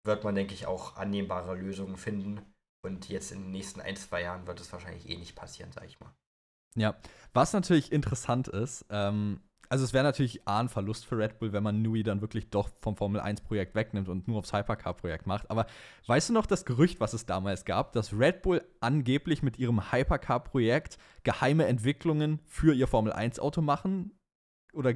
[0.05, 2.41] wird man, denke ich, auch annehmbare Lösungen finden.
[2.83, 5.85] Und jetzt in den nächsten ein, zwei Jahren wird es wahrscheinlich eh nicht passieren, sag
[5.85, 6.15] ich mal.
[6.77, 6.97] Ja,
[7.35, 11.53] was natürlich interessant ist, ähm, also es wäre natürlich A, ein Verlust für Red Bull,
[11.53, 15.49] wenn man Nui dann wirklich doch vom Formel 1-Projekt wegnimmt und nur aufs Hypercar-Projekt macht.
[15.49, 15.67] Aber
[16.09, 19.93] weißt du noch das Gerücht, was es damals gab, dass Red Bull angeblich mit ihrem
[19.93, 24.19] Hypercar-Projekt geheime Entwicklungen für ihr Formel 1-Auto machen?
[24.73, 24.93] Oder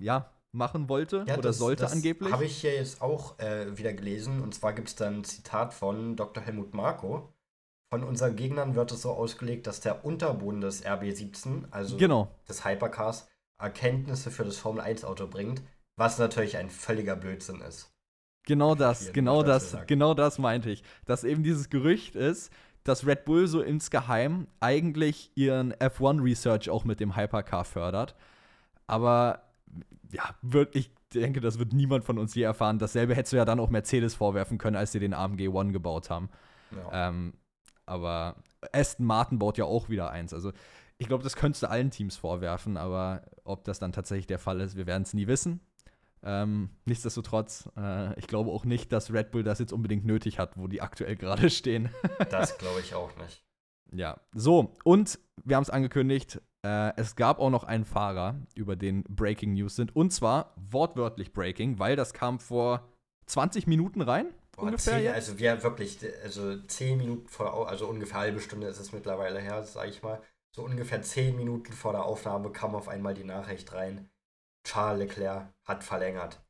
[0.00, 2.32] ja, machen wollte ja, oder das, sollte das angeblich.
[2.32, 4.42] Habe ich hier jetzt auch äh, wieder gelesen.
[4.42, 6.42] Und zwar gibt es da ein Zitat von Dr.
[6.42, 7.32] Helmut Marko.
[7.90, 12.28] Von unseren Gegnern wird es so ausgelegt, dass der Unterboden des RB17, also genau.
[12.48, 13.28] des Hypercars,
[13.62, 15.62] Erkenntnisse für das Formel 1-Auto bringt,
[15.96, 17.90] was natürlich ein völliger Blödsinn ist.
[18.44, 20.82] Genau das, genau das, genau das meinte ich.
[21.06, 26.98] Dass eben dieses Gerücht ist, dass Red Bull so insgeheim eigentlich ihren F1-Research auch mit
[26.98, 28.16] dem Hypercar fördert.
[28.88, 29.44] Aber
[30.10, 32.80] ja, wird, ich denke, das wird niemand von uns je erfahren.
[32.80, 36.10] Dasselbe hättest du ja dann auch Mercedes vorwerfen können, als sie den AMG One gebaut
[36.10, 36.28] haben.
[36.72, 37.08] Ja.
[37.08, 37.34] Ähm,
[37.86, 38.36] aber
[38.72, 40.34] Aston Martin baut ja auch wieder eins.
[40.34, 40.52] Also
[41.02, 44.60] ich glaube, das könntest du allen Teams vorwerfen, aber ob das dann tatsächlich der Fall
[44.60, 45.60] ist, wir werden es nie wissen.
[46.22, 50.56] Ähm, nichtsdestotrotz, äh, ich glaube auch nicht, dass Red Bull das jetzt unbedingt nötig hat,
[50.56, 51.90] wo die aktuell gerade stehen.
[52.30, 53.44] das glaube ich auch nicht.
[53.90, 58.76] Ja, so, und wir haben es angekündigt, äh, es gab auch noch einen Fahrer, über
[58.76, 59.96] den Breaking News sind.
[59.96, 62.88] Und zwar wortwörtlich Breaking, weil das kam vor
[63.26, 64.26] 20 Minuten rein.
[64.52, 64.98] Boah, ungefähr.
[64.98, 69.40] Zehn, also wir wirklich, also 10 Minuten vor, also ungefähr halbe Stunde ist es mittlerweile
[69.40, 70.22] her, sage ich mal.
[70.54, 74.10] So ungefähr 10 Minuten vor der Aufnahme kam auf einmal die Nachricht rein.
[74.64, 76.44] Charles Leclerc hat verlängert.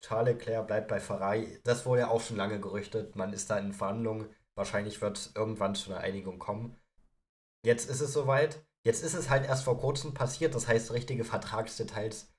[0.00, 1.60] Charles Leclerc bleibt bei Ferrari.
[1.64, 3.16] Das wurde ja auch schon lange gerüchtet.
[3.16, 4.32] Man ist da in Verhandlungen.
[4.54, 6.76] Wahrscheinlich wird es irgendwann zu einer Einigung kommen.
[7.64, 8.64] Jetzt ist es soweit.
[8.84, 12.32] Jetzt ist es halt erst vor kurzem passiert, das heißt, richtige Vertragsdetails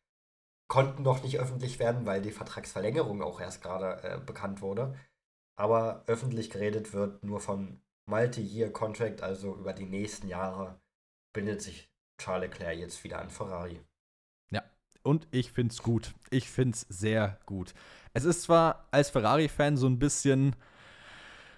[0.68, 4.96] konnten noch nicht öffentlich werden, weil die Vertragsverlängerung auch erst gerade äh, bekannt wurde.
[5.56, 10.82] Aber öffentlich geredet wird nur von Multi-Year-Contract, also über die nächsten Jahre
[11.34, 13.80] bindet sich Charles Leclerc jetzt wieder an Ferrari.
[14.52, 14.64] Ja,
[15.04, 16.14] und ich finde es gut.
[16.30, 17.74] Ich finde es sehr gut.
[18.14, 20.56] Es ist zwar als Ferrari-Fan so ein bisschen,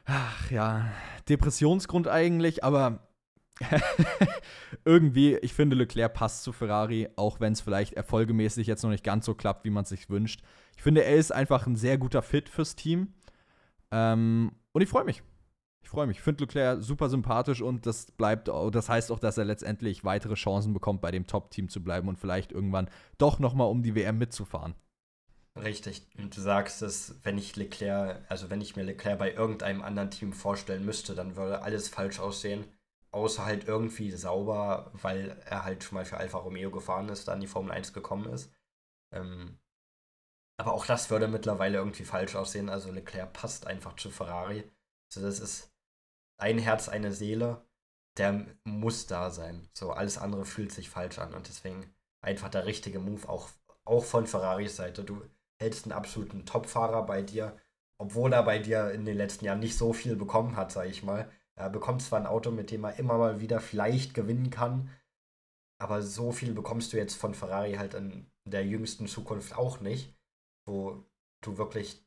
[0.06, 0.92] ach ja,
[1.28, 3.08] Depressionsgrund eigentlich, aber
[4.86, 9.04] irgendwie, ich finde, Leclerc passt zu Ferrari, auch wenn es vielleicht erfolgemäßig jetzt noch nicht
[9.04, 10.42] ganz so klappt, wie man es sich wünscht.
[10.76, 13.14] Ich finde, er ist einfach ein sehr guter Fit fürs Team.
[13.92, 15.24] Ähm, und ich freue mich.
[15.86, 16.18] Ich freue mich.
[16.18, 20.34] Ich finde Leclerc super sympathisch und das bleibt, das heißt auch, dass er letztendlich weitere
[20.34, 24.18] Chancen bekommt, bei dem Top-Team zu bleiben und vielleicht irgendwann doch nochmal um die WM
[24.18, 24.76] mitzufahren.
[25.56, 26.06] Richtig.
[26.18, 30.12] Und du sagst es, wenn ich Leclerc, also wenn ich mir Leclerc bei irgendeinem anderen
[30.12, 32.66] Team vorstellen müsste, dann würde alles falsch aussehen
[33.16, 37.40] außer halt irgendwie sauber, weil er halt schon mal für Alfa Romeo gefahren ist, dann
[37.40, 38.52] die Formel 1 gekommen ist.
[39.14, 39.58] Ähm,
[40.58, 42.68] aber auch das würde mittlerweile irgendwie falsch aussehen.
[42.68, 44.70] Also Leclerc passt einfach zu Ferrari.
[45.10, 45.75] Also das ist
[46.38, 47.66] ein Herz, eine Seele,
[48.18, 49.68] der muss da sein.
[49.74, 53.50] So, alles andere fühlt sich falsch an und deswegen einfach der richtige Move, auch,
[53.84, 55.04] auch von Ferraris Seite.
[55.04, 55.22] Du
[55.60, 57.58] hältst einen absoluten Topfahrer bei dir,
[57.98, 61.04] obwohl er bei dir in den letzten Jahren nicht so viel bekommen hat, sag ich
[61.04, 61.32] mal.
[61.56, 64.90] Er bekommt zwar ein Auto, mit dem er immer mal wieder vielleicht gewinnen kann,
[65.78, 70.14] aber so viel bekommst du jetzt von Ferrari halt in der jüngsten Zukunft auch nicht,
[70.66, 71.04] wo
[71.42, 72.05] du wirklich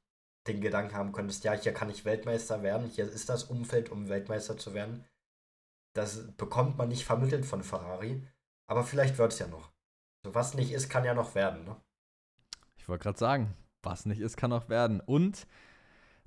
[0.48, 4.08] den Gedanken haben könntest, ja, hier kann ich Weltmeister werden, hier ist das Umfeld, um
[4.08, 5.04] Weltmeister zu werden.
[5.94, 8.26] Das bekommt man nicht vermittelt von Ferrari,
[8.66, 9.70] aber vielleicht wird es ja noch.
[10.24, 11.76] So, was nicht ist, kann ja noch werden, ne?
[12.76, 15.00] Ich wollte gerade sagen, was nicht ist, kann noch werden.
[15.00, 15.46] Und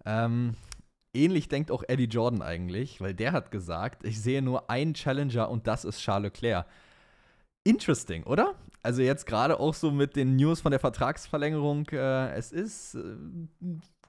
[0.06, 0.56] ähm,
[1.14, 5.50] ähnlich denkt auch Eddie Jordan eigentlich, weil der hat gesagt, ich sehe nur einen Challenger
[5.50, 6.68] und das ist Charles Leclerc.
[7.64, 8.56] Interesting, oder?
[8.84, 13.16] Also jetzt gerade auch so mit den News von der Vertragsverlängerung, äh, es ist äh,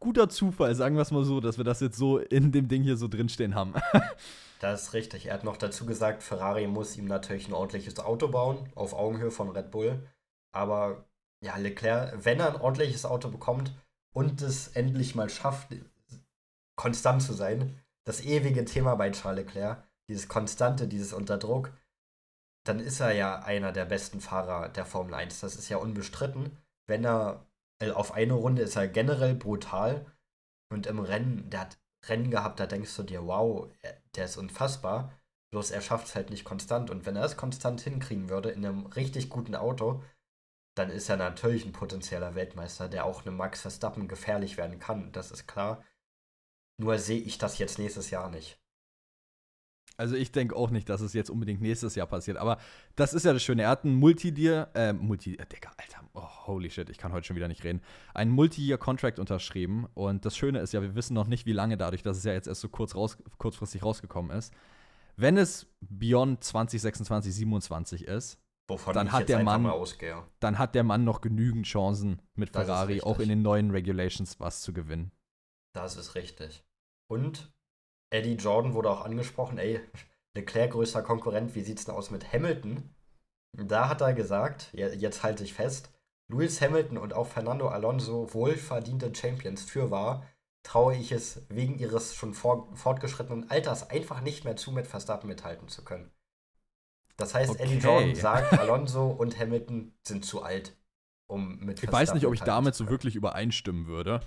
[0.02, 2.82] guter Zufall, sagen wir es mal so, dass wir das jetzt so in dem Ding
[2.82, 3.74] hier so drinstehen haben.
[4.60, 5.26] das ist richtig.
[5.26, 9.30] Er hat noch dazu gesagt, Ferrari muss ihm natürlich ein ordentliches Auto bauen, auf Augenhöhe
[9.30, 10.06] von Red Bull.
[10.52, 11.04] Aber
[11.42, 13.72] ja, Leclerc, wenn er ein ordentliches Auto bekommt
[14.12, 15.68] und es endlich mal schafft,
[16.76, 21.72] konstant zu sein, das ewige Thema bei Charles Leclerc, dieses Konstante, dieses Unterdruck,
[22.64, 25.40] dann ist er ja einer der besten Fahrer der Formel 1.
[25.40, 26.58] Das ist ja unbestritten.
[26.86, 27.46] Wenn er
[27.82, 30.06] äh, auf eine Runde ist er generell brutal
[30.70, 33.68] und im Rennen, der hat Rennen gehabt, da denkst du dir, wow,
[34.14, 35.12] der ist unfassbar.
[35.50, 36.90] Bloß er schafft es halt nicht konstant.
[36.90, 40.02] Und wenn er es konstant hinkriegen würde in einem richtig guten Auto,
[40.74, 45.12] dann ist er natürlich ein potenzieller Weltmeister, der auch einem Max Verstappen gefährlich werden kann.
[45.12, 45.84] Das ist klar.
[46.78, 48.61] Nur sehe ich das jetzt nächstes Jahr nicht.
[49.96, 52.36] Also ich denke auch nicht, dass es jetzt unbedingt nächstes Jahr passiert.
[52.36, 52.58] Aber
[52.96, 53.62] das ist ja das Schöne.
[53.62, 57.26] Er hat einen Multi-Year, äh, Multi, äh, Digga, Alter, oh, holy shit, ich kann heute
[57.26, 57.82] schon wieder nicht reden.
[58.14, 59.86] Einen Multi-Year-Contract unterschrieben.
[59.94, 62.32] Und das Schöne ist ja, wir wissen noch nicht, wie lange dadurch, dass es ja
[62.32, 64.52] jetzt erst so kurz raus, kurzfristig rausgekommen ist.
[65.16, 69.70] Wenn es Beyond 2026, 27 ist, Wovon dann hat der Mann,
[70.40, 74.62] dann hat der Mann noch genügend Chancen mit Ferrari auch in den neuen Regulations was
[74.62, 75.12] zu gewinnen.
[75.74, 76.64] Das ist richtig.
[77.10, 77.52] Und
[78.12, 79.80] Eddie Jordan wurde auch angesprochen, ey,
[80.34, 82.94] Leclerc größter Konkurrent, wie sieht's denn aus mit Hamilton?
[83.52, 85.90] Da hat er gesagt, jetzt halte ich fest,
[86.28, 90.26] Lewis Hamilton und auch Fernando Alonso wohlverdiente Champions für war,
[90.62, 95.68] traue ich es wegen ihres schon fortgeschrittenen Alters einfach nicht mehr zu, mit Verstappen mithalten
[95.68, 96.10] zu können.
[97.16, 97.62] Das heißt, okay.
[97.62, 100.74] Eddie Jordan sagt, Alonso und Hamilton sind zu alt,
[101.26, 104.20] um mit Verstappen Ich weiß nicht, ob ich damit so wirklich übereinstimmen würde.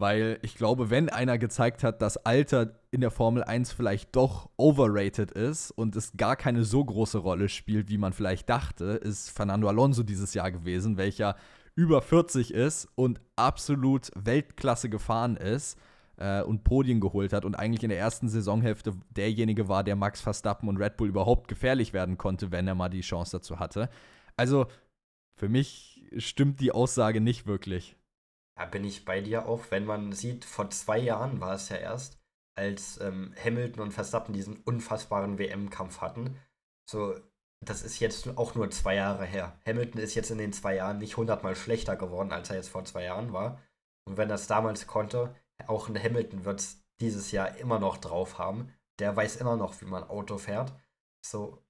[0.00, 4.48] Weil ich glaube, wenn einer gezeigt hat, dass Alter in der Formel 1 vielleicht doch
[4.56, 9.30] overrated ist und es gar keine so große Rolle spielt, wie man vielleicht dachte, ist
[9.30, 11.34] Fernando Alonso dieses Jahr gewesen, welcher
[11.74, 15.76] über 40 ist und absolut Weltklasse gefahren ist
[16.16, 20.20] äh, und Podien geholt hat und eigentlich in der ersten Saisonhälfte derjenige war, der Max
[20.20, 23.88] Verstappen und Red Bull überhaupt gefährlich werden konnte, wenn er mal die Chance dazu hatte.
[24.36, 24.66] Also
[25.34, 27.96] für mich stimmt die Aussage nicht wirklich.
[28.58, 31.76] Da bin ich bei dir auch, wenn man sieht, vor zwei Jahren war es ja
[31.76, 32.18] erst,
[32.56, 36.36] als ähm, Hamilton und Verstappen diesen unfassbaren WM-Kampf hatten.
[36.90, 37.14] So,
[37.64, 39.60] das ist jetzt auch nur zwei Jahre her.
[39.64, 42.84] Hamilton ist jetzt in den zwei Jahren nicht hundertmal schlechter geworden, als er jetzt vor
[42.84, 43.62] zwei Jahren war.
[44.08, 45.36] Und wenn es damals konnte,
[45.68, 48.74] auch ein Hamilton wird es dieses Jahr immer noch drauf haben.
[48.98, 50.72] Der weiß immer noch, wie man Auto fährt.
[51.24, 51.62] So,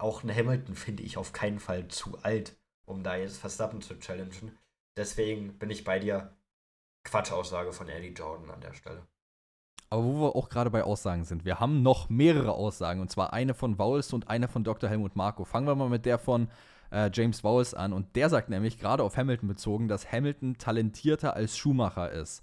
[0.00, 3.96] auch ein Hamilton finde ich auf keinen Fall zu alt, um da jetzt Verstappen zu
[4.00, 4.58] challengen.
[4.96, 6.32] Deswegen bin ich bei dir.
[7.04, 9.06] Quatschaussage von Eddie Jordan an der Stelle.
[9.90, 13.32] Aber wo wir auch gerade bei Aussagen sind, wir haben noch mehrere Aussagen, und zwar
[13.32, 14.90] eine von Vowles und eine von Dr.
[14.90, 15.44] Helmut Marko.
[15.44, 16.48] Fangen wir mal mit der von
[16.90, 17.92] äh, James Vowles an.
[17.92, 22.42] Und der sagt nämlich, gerade auf Hamilton bezogen, dass Hamilton talentierter als Schumacher ist.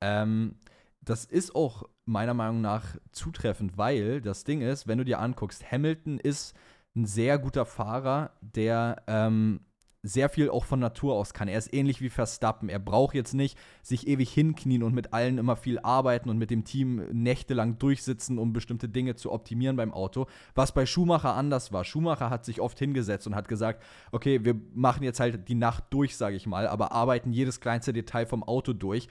[0.00, 0.56] Ähm,
[1.02, 5.70] das ist auch meiner Meinung nach zutreffend, weil das Ding ist, wenn du dir anguckst,
[5.70, 6.56] Hamilton ist
[6.96, 9.60] ein sehr guter Fahrer, der ähm,
[10.08, 11.48] sehr viel auch von Natur aus kann.
[11.48, 12.68] Er ist ähnlich wie Verstappen.
[12.68, 16.50] Er braucht jetzt nicht sich ewig hinknien und mit allen immer viel arbeiten und mit
[16.50, 20.26] dem Team nächtelang durchsitzen, um bestimmte Dinge zu optimieren beim Auto.
[20.54, 21.84] Was bei Schumacher anders war.
[21.84, 25.84] Schumacher hat sich oft hingesetzt und hat gesagt, okay, wir machen jetzt halt die Nacht
[25.90, 29.08] durch, sage ich mal, aber arbeiten jedes kleinste Detail vom Auto durch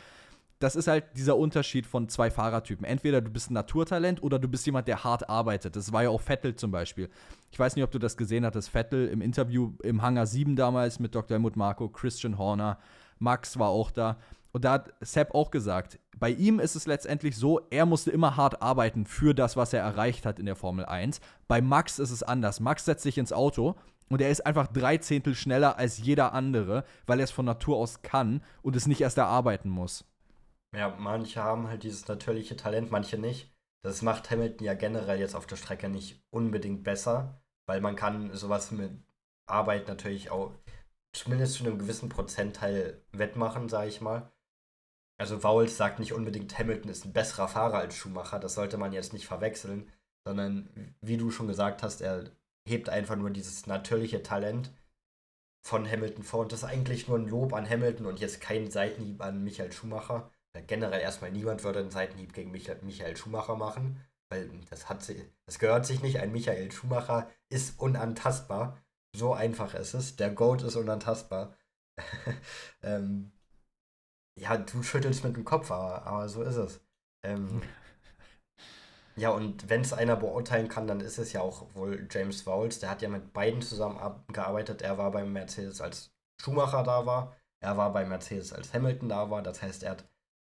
[0.59, 2.85] das ist halt dieser Unterschied von zwei Fahrertypen.
[2.85, 5.75] Entweder du bist ein Naturtalent oder du bist jemand, der hart arbeitet.
[5.75, 7.09] Das war ja auch Vettel zum Beispiel.
[7.51, 8.69] Ich weiß nicht, ob du das gesehen hattest.
[8.69, 11.35] Vettel im Interview im Hangar 7 damals mit Dr.
[11.35, 12.79] Helmut Marko, Christian Horner,
[13.19, 14.17] Max war auch da.
[14.51, 18.35] Und da hat Sepp auch gesagt, bei ihm ist es letztendlich so, er musste immer
[18.37, 21.21] hart arbeiten für das, was er erreicht hat in der Formel 1.
[21.47, 22.59] Bei Max ist es anders.
[22.59, 23.75] Max setzt sich ins Auto
[24.09, 27.77] und er ist einfach drei Zehntel schneller als jeder andere, weil er es von Natur
[27.77, 30.05] aus kann und es nicht erst erarbeiten muss.
[30.77, 33.51] Ja, manche haben halt dieses natürliche Talent, manche nicht.
[33.83, 38.31] Das macht Hamilton ja generell jetzt auf der Strecke nicht unbedingt besser, weil man kann
[38.35, 38.91] sowas mit
[39.47, 40.53] Arbeit natürlich auch
[41.13, 44.31] zumindest zu einem gewissen Prozentteil wettmachen, sage ich mal.
[45.19, 48.93] Also Vowles sagt nicht unbedingt, Hamilton ist ein besserer Fahrer als Schumacher, das sollte man
[48.93, 49.91] jetzt nicht verwechseln,
[50.27, 52.29] sondern wie du schon gesagt hast, er
[52.67, 54.71] hebt einfach nur dieses natürliche Talent
[55.65, 56.41] von Hamilton vor.
[56.41, 59.71] Und das ist eigentlich nur ein Lob an Hamilton und jetzt kein Seitenhieb an Michael
[59.71, 60.29] Schumacher.
[60.61, 65.07] Generell erstmal niemand würde einen Seitenhieb gegen Michael Schumacher machen, weil das hat
[65.45, 66.19] das gehört sich nicht.
[66.19, 68.77] Ein Michael Schumacher ist unantastbar.
[69.15, 70.15] So einfach ist es.
[70.15, 71.55] Der Goat ist unantastbar.
[72.83, 73.31] ähm,
[74.37, 76.81] ja, du schüttelst mit dem Kopf, aber, aber so ist es.
[77.23, 77.61] Ähm,
[79.15, 82.79] ja, und wenn es einer beurteilen kann, dann ist es ja auch wohl James Vowles.
[82.79, 84.81] Der hat ja mit beiden zusammengearbeitet.
[84.81, 87.35] Er war beim Mercedes, als Schumacher da war.
[87.59, 89.41] Er war bei Mercedes, als Hamilton da war.
[89.41, 90.05] Das heißt, er hat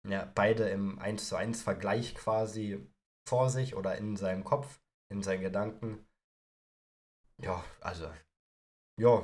[0.09, 2.87] ja, beide im 1 zu 1 Vergleich quasi
[3.27, 6.05] vor sich oder in seinem Kopf, in seinen Gedanken.
[7.41, 8.07] Ja, also,
[8.97, 9.23] ja,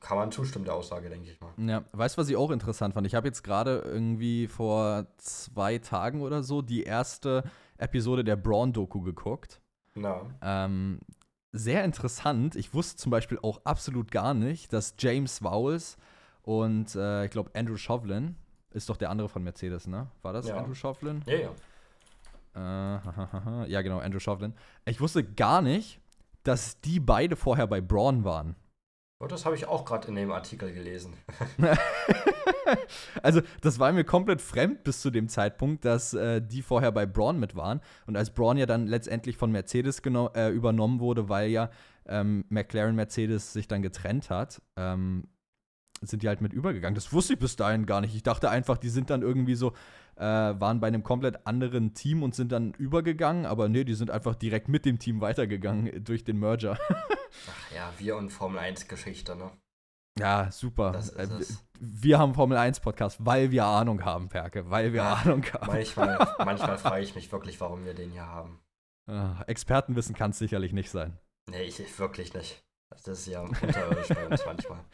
[0.00, 1.52] kann man zustimmen der Aussage, denke ich mal.
[1.56, 3.06] Ja, weißt du, was ich auch interessant fand?
[3.06, 7.44] Ich habe jetzt gerade irgendwie vor zwei Tagen oder so die erste
[7.78, 9.60] Episode der Braun-Doku geguckt.
[9.94, 10.22] Na.
[10.40, 11.00] Ähm,
[11.52, 12.56] sehr interessant.
[12.56, 15.96] Ich wusste zum Beispiel auch absolut gar nicht, dass James Vowles
[16.42, 18.36] und äh, ich glaube Andrew Shovlin
[18.78, 20.06] ist doch der andere von Mercedes, ne?
[20.22, 20.56] War das Ja.
[20.56, 21.22] Andrew Shovlin?
[21.26, 21.52] Ja,
[22.54, 22.94] ja.
[23.64, 24.54] Äh, ja, genau, Andrew Shovlin.
[24.86, 26.00] Ich wusste gar nicht,
[26.44, 28.56] dass die beide vorher bei Braun waren.
[29.20, 31.14] Und Oh, das habe ich auch gerade in dem Artikel gelesen.
[33.22, 37.04] also, das war mir komplett fremd bis zu dem Zeitpunkt, dass äh, die vorher bei
[37.04, 37.80] Braun mit waren.
[38.06, 41.70] Und als Braun ja dann letztendlich von Mercedes äh, übernommen wurde, weil ja
[42.06, 45.24] ähm, McLaren Mercedes sich dann getrennt hat, ähm,
[46.00, 46.94] sind die halt mit übergegangen.
[46.94, 48.14] Das wusste ich bis dahin gar nicht.
[48.14, 49.72] Ich dachte einfach, die sind dann irgendwie so,
[50.16, 53.46] äh, waren bei einem komplett anderen Team und sind dann übergegangen.
[53.46, 56.78] Aber nee, die sind einfach direkt mit dem Team weitergegangen durch den Merger.
[56.90, 59.50] Ach ja, wir und Formel 1 Geschichte, ne?
[60.18, 60.92] Ja, super.
[60.92, 65.02] Das ist Äh, wir haben Formel 1 Podcast, weil wir Ahnung haben, Perke, weil wir
[65.02, 65.66] Ja, Ahnung haben.
[65.66, 68.60] Manchmal, manchmal frage ich mich wirklich, warum wir den hier haben.
[69.08, 71.18] Ah, Expertenwissen kann es sicherlich nicht sein.
[71.48, 72.60] Nee, ich wirklich nicht.
[73.04, 74.78] Das ist ja unterirdisch bei uns manchmal.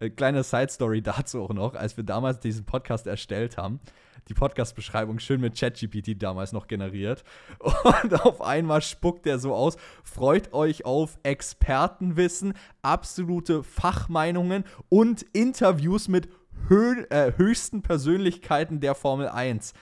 [0.00, 3.80] Äh, kleine Side-Story dazu auch noch, als wir damals diesen Podcast erstellt haben,
[4.28, 7.24] die Podcast-Beschreibung schön mit ChatGPT damals noch generiert.
[8.02, 16.08] Und auf einmal spuckt der so aus: Freut euch auf Expertenwissen, absolute Fachmeinungen und Interviews
[16.08, 16.28] mit
[16.68, 19.72] hö äh, höchsten Persönlichkeiten der Formel 1.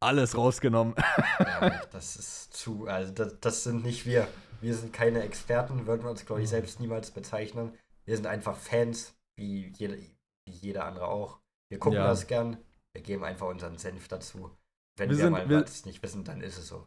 [0.00, 0.94] Alles rausgenommen.
[1.38, 4.26] Ja, das ist zu, also das, das sind nicht wir.
[4.62, 7.76] Wir sind keine Experten, würden wir uns, glaube ich, selbst niemals bezeichnen.
[8.04, 11.40] Wir sind einfach Fans, wie jeder, wie jeder andere auch.
[11.68, 12.06] Wir gucken Ja.
[12.06, 12.56] das gern,
[12.94, 14.50] wir geben einfach unseren Senf dazu.
[14.96, 16.86] Wenn Wir wir, sind- mal wir- was nicht wissen, dann ist es so.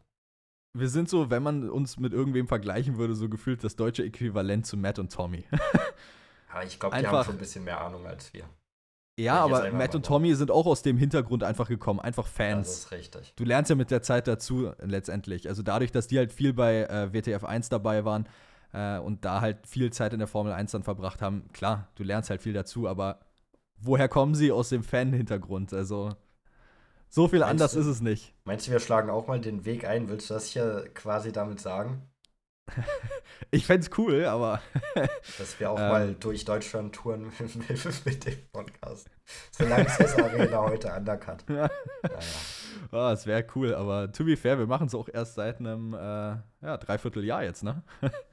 [0.77, 4.65] Wir sind so, wenn man uns mit irgendwem vergleichen würde, so gefühlt das deutsche Äquivalent
[4.65, 5.45] zu Matt und Tommy.
[6.49, 8.47] Aber ich glaube, die haben schon ein bisschen mehr Ahnung als wir.
[9.17, 10.05] Ja, aber Matt und.
[10.05, 12.69] Tommy sind auch aus dem Hintergrund einfach gekommen, einfach Das Fans.
[12.69, 13.33] ist richtig.
[13.37, 15.47] Du lernst ja mit der Zeit dazu äh, letztendlich.
[15.47, 18.27] Also dadurch, dass die halt viel bei äh, WTF 1 dabei waren
[18.73, 22.03] äh, und da halt viel Zeit in der Formel 1 dann verbracht haben, klar, du
[22.03, 23.19] lernst halt viel dazu, aber
[23.77, 25.73] woher kommen sie aus dem Fan-Hintergrund?
[25.73, 26.15] Also
[27.07, 27.79] so viel Meinst anders du?
[27.79, 28.33] ist es nicht.
[28.43, 30.09] Meinst du, wir schlagen auch mal den Weg ein?
[30.09, 32.01] Willst du das hier quasi damit sagen?
[33.51, 34.61] Ich fänd's cool, aber
[35.37, 35.87] Dass wir auch Ähm.
[35.89, 39.09] mal durch Deutschland touren mit, mit dem Podcast.
[39.51, 41.45] Solange es Arena heute undercut.
[41.49, 41.69] Ja.
[42.03, 42.19] Naja.
[42.91, 43.73] ah, es wäre cool.
[43.75, 47.63] Aber to be fair, wir machen es auch erst seit einem äh, ja, Dreivierteljahr jetzt,
[47.63, 47.83] ne?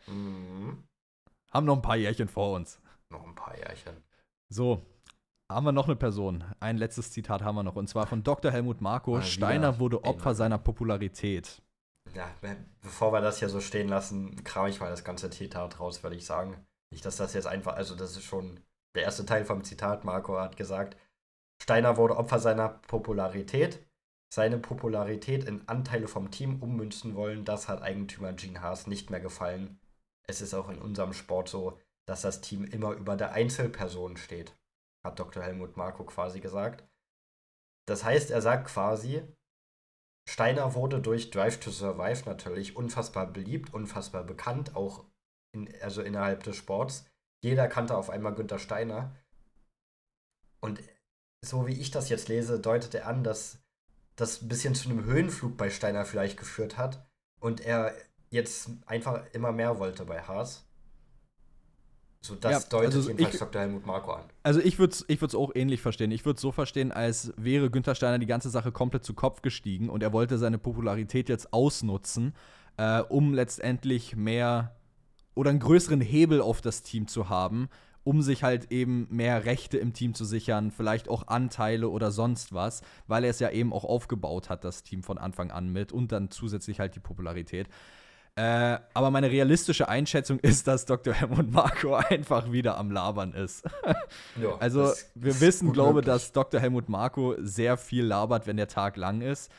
[0.07, 0.83] Mhm.
[1.53, 2.81] Haben noch ein paar Jährchen vor uns.
[3.11, 4.03] Noch ein paar Jährchen.
[4.49, 4.83] So,
[5.51, 6.45] haben wir noch eine Person.
[6.61, 7.77] Ein letztes Zitat haben wir noch.
[7.77, 8.51] Und zwar von Dr.
[8.51, 9.21] Helmut Marko.
[9.21, 11.63] Steiner wurde Opfer seiner Popularität.
[12.15, 15.81] Ja, be- bevor wir das hier so stehen lassen, kram ich mal das ganze Zitat
[15.81, 16.57] raus, würde ich sagen.
[16.91, 18.61] Nicht, dass das jetzt einfach, also das ist schon
[18.95, 20.05] der erste Teil vom Zitat.
[20.05, 20.97] Marco hat gesagt,
[21.63, 23.87] Steiner wurde Opfer seiner Popularität.
[24.35, 29.21] Seine Popularität in Anteile vom Team ummünzen wollen, das hat Eigentümer Gene Haas nicht mehr
[29.21, 29.79] gefallen.
[30.27, 34.57] Es ist auch in unserem Sport so, dass das Team immer über der Einzelperson steht,
[35.05, 35.43] hat Dr.
[35.43, 36.83] Helmut Marko quasi gesagt.
[37.87, 39.23] Das heißt, er sagt quasi,
[40.29, 45.05] Steiner wurde durch Drive to Survive natürlich unfassbar beliebt, unfassbar bekannt, auch
[45.53, 47.05] in, also innerhalb des Sports.
[47.43, 49.15] Jeder kannte auf einmal Günther Steiner.
[50.61, 50.81] Und
[51.45, 53.59] so wie ich das jetzt lese, deutet er an, dass
[54.17, 57.05] das ein bisschen zu einem Höhenflug bei Steiner vielleicht geführt hat
[57.41, 57.95] und er
[58.31, 60.65] jetzt einfach immer mehr wollte bei Haas.
[62.25, 63.61] So, das Ja, deutet also jedenfalls ich- Dr.
[63.63, 64.23] Helmut Marko an.
[64.45, 66.13] Also ich würde es ich würd's auch ähnlich verstehen.
[66.13, 69.43] Ich würde es so verstehen, als wäre Günther Steiner die ganze Sache komplett zu Kopf
[69.43, 72.35] gestiegen und er wollte seine Popularität jetzt ausnutzen,
[72.77, 74.77] äh, um letztendlich mehr
[75.35, 77.69] oder einen größeren Hebel auf das Team zu haben,
[78.05, 82.53] um sich halt eben mehr Rechte im Team zu sichern, vielleicht auch Anteile oder sonst
[82.53, 85.91] was, weil er es ja eben auch aufgebaut hat, das Team von Anfang an mit
[85.91, 87.69] und dann zusätzlich halt die Popularität.
[88.35, 91.13] Äh, aber meine realistische Einschätzung ist, dass Dr.
[91.13, 93.65] Helmut Marco einfach wieder am Labern ist.
[94.41, 96.61] ja, also, wir wissen, glaube ich, dass Dr.
[96.61, 99.53] Helmut Marco sehr viel labert, wenn der Tag lang ist.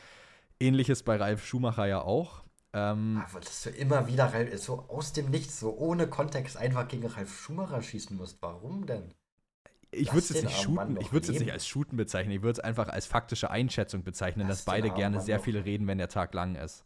[0.58, 2.42] Ähnliches bei Ralf Schumacher ja auch.
[2.72, 7.06] Ähm, aber dass du immer wieder so aus dem Nichts, so ohne Kontext einfach gegen
[7.06, 8.38] Ralf Schumacher schießen musst.
[8.40, 9.14] Warum denn?
[9.92, 12.42] Ich würde es jetzt nicht shooten, ich würde es jetzt nicht als shooten bezeichnen, ich
[12.42, 15.98] würde es einfach als faktische Einschätzung bezeichnen, Lass dass beide gerne sehr viel reden, wenn
[15.98, 16.84] der Tag lang ist.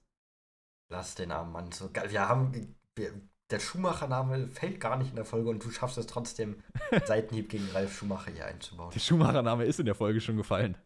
[0.90, 2.10] Lass den armen Mann so geil.
[2.10, 2.76] Wir haben.
[2.96, 3.12] Wir,
[3.50, 6.62] der Schumacher-Name fällt gar nicht in der Folge und du schaffst es trotzdem,
[7.06, 8.90] Seitenhieb gegen Ralf Schumacher hier einzubauen.
[8.90, 10.76] Der Schumacher-Name ist in der Folge schon gefallen.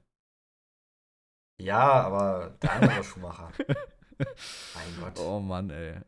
[1.61, 3.53] Ja, aber der andere Schumacher.
[4.19, 5.19] mein Gott.
[5.19, 6.01] Oh Mann, ey.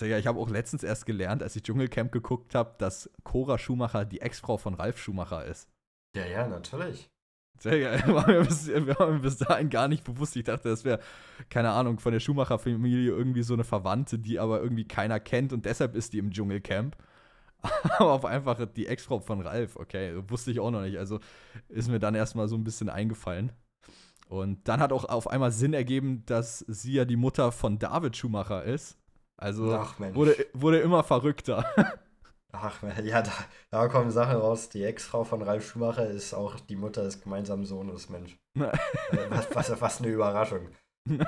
[0.00, 4.20] Ich habe auch letztens erst gelernt, als ich Dschungelcamp geguckt habe, dass Cora Schumacher die
[4.20, 5.70] Ex-Frau von Ralf Schumacher ist.
[6.16, 7.10] Ja, ja, natürlich.
[7.58, 8.02] Sehr geil.
[8.14, 10.36] War mir bis, war mir bis dahin gar nicht bewusst.
[10.36, 11.00] Ich dachte, das wäre,
[11.48, 15.64] keine Ahnung, von der Schumacher-Familie irgendwie so eine Verwandte, die aber irgendwie keiner kennt und
[15.64, 16.96] deshalb ist die im Dschungelcamp.
[17.98, 20.98] aber auf einfach die Ex-Frau von Ralf, okay, wusste ich auch noch nicht.
[20.98, 21.20] Also
[21.68, 23.52] ist mir dann erstmal so ein bisschen eingefallen.
[24.28, 28.16] Und dann hat auch auf einmal Sinn ergeben, dass sie ja die Mutter von David
[28.16, 28.98] Schumacher ist.
[29.36, 31.64] Also Ach, wurde, wurde immer verrückter.
[32.54, 33.32] Ach, ja, da,
[33.70, 34.68] da, kommen Sachen raus.
[34.68, 38.38] Die Ex-Frau von Ralf Schumacher ist auch die Mutter des gemeinsamen Sohnes, Mensch.
[38.56, 40.68] Äh, was, was, was eine Überraschung.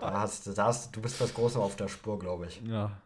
[0.00, 2.60] Da hast, da hast, du bist das Große auf der Spur, glaube ich.
[2.62, 3.00] Ja.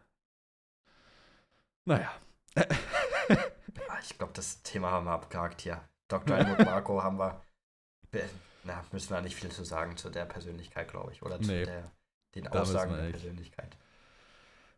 [1.85, 2.11] Naja.
[2.55, 5.81] Ah, ich glaube, das Thema haben wir abgehakt hier.
[6.07, 6.35] Dr.
[6.35, 7.41] Helmut Marco haben wir.
[8.63, 11.21] Na, müssen wir nicht viel zu sagen zu der Persönlichkeit, glaube ich.
[11.21, 11.91] Oder zu nee, der,
[12.33, 13.77] den Aussagen der Persönlichkeit.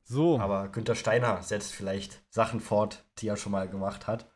[0.07, 0.39] So.
[0.39, 4.31] Aber Günther Steiner setzt vielleicht Sachen fort, die er schon mal gemacht hat.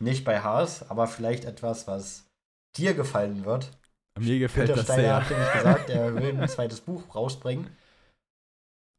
[0.00, 2.28] Nicht bei Haas, aber vielleicht etwas, was
[2.76, 3.70] dir gefallen wird.
[4.18, 5.16] Mir gefällt Günther das Steiner sehr.
[5.20, 7.76] hat nämlich gesagt, er will ein zweites Buch rausbringen.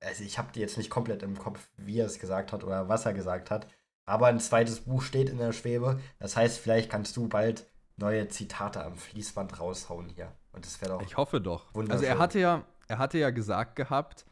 [0.01, 3.05] Also ich habe jetzt nicht komplett im Kopf, wie er es gesagt hat oder was
[3.05, 3.67] er gesagt hat.
[4.05, 5.99] Aber ein zweites Buch steht in der Schwebe.
[6.19, 10.31] Das heißt, vielleicht kannst du bald neue Zitate am Fließband raushauen hier.
[10.53, 11.01] Und das wäre doch.
[11.01, 11.73] Ich hoffe doch.
[11.89, 14.25] Also er hatte ja, er hatte ja gesagt gehabt,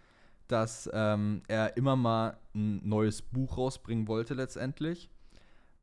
[0.49, 5.09] dass ähm, er immer mal ein neues Buch rausbringen wollte letztendlich.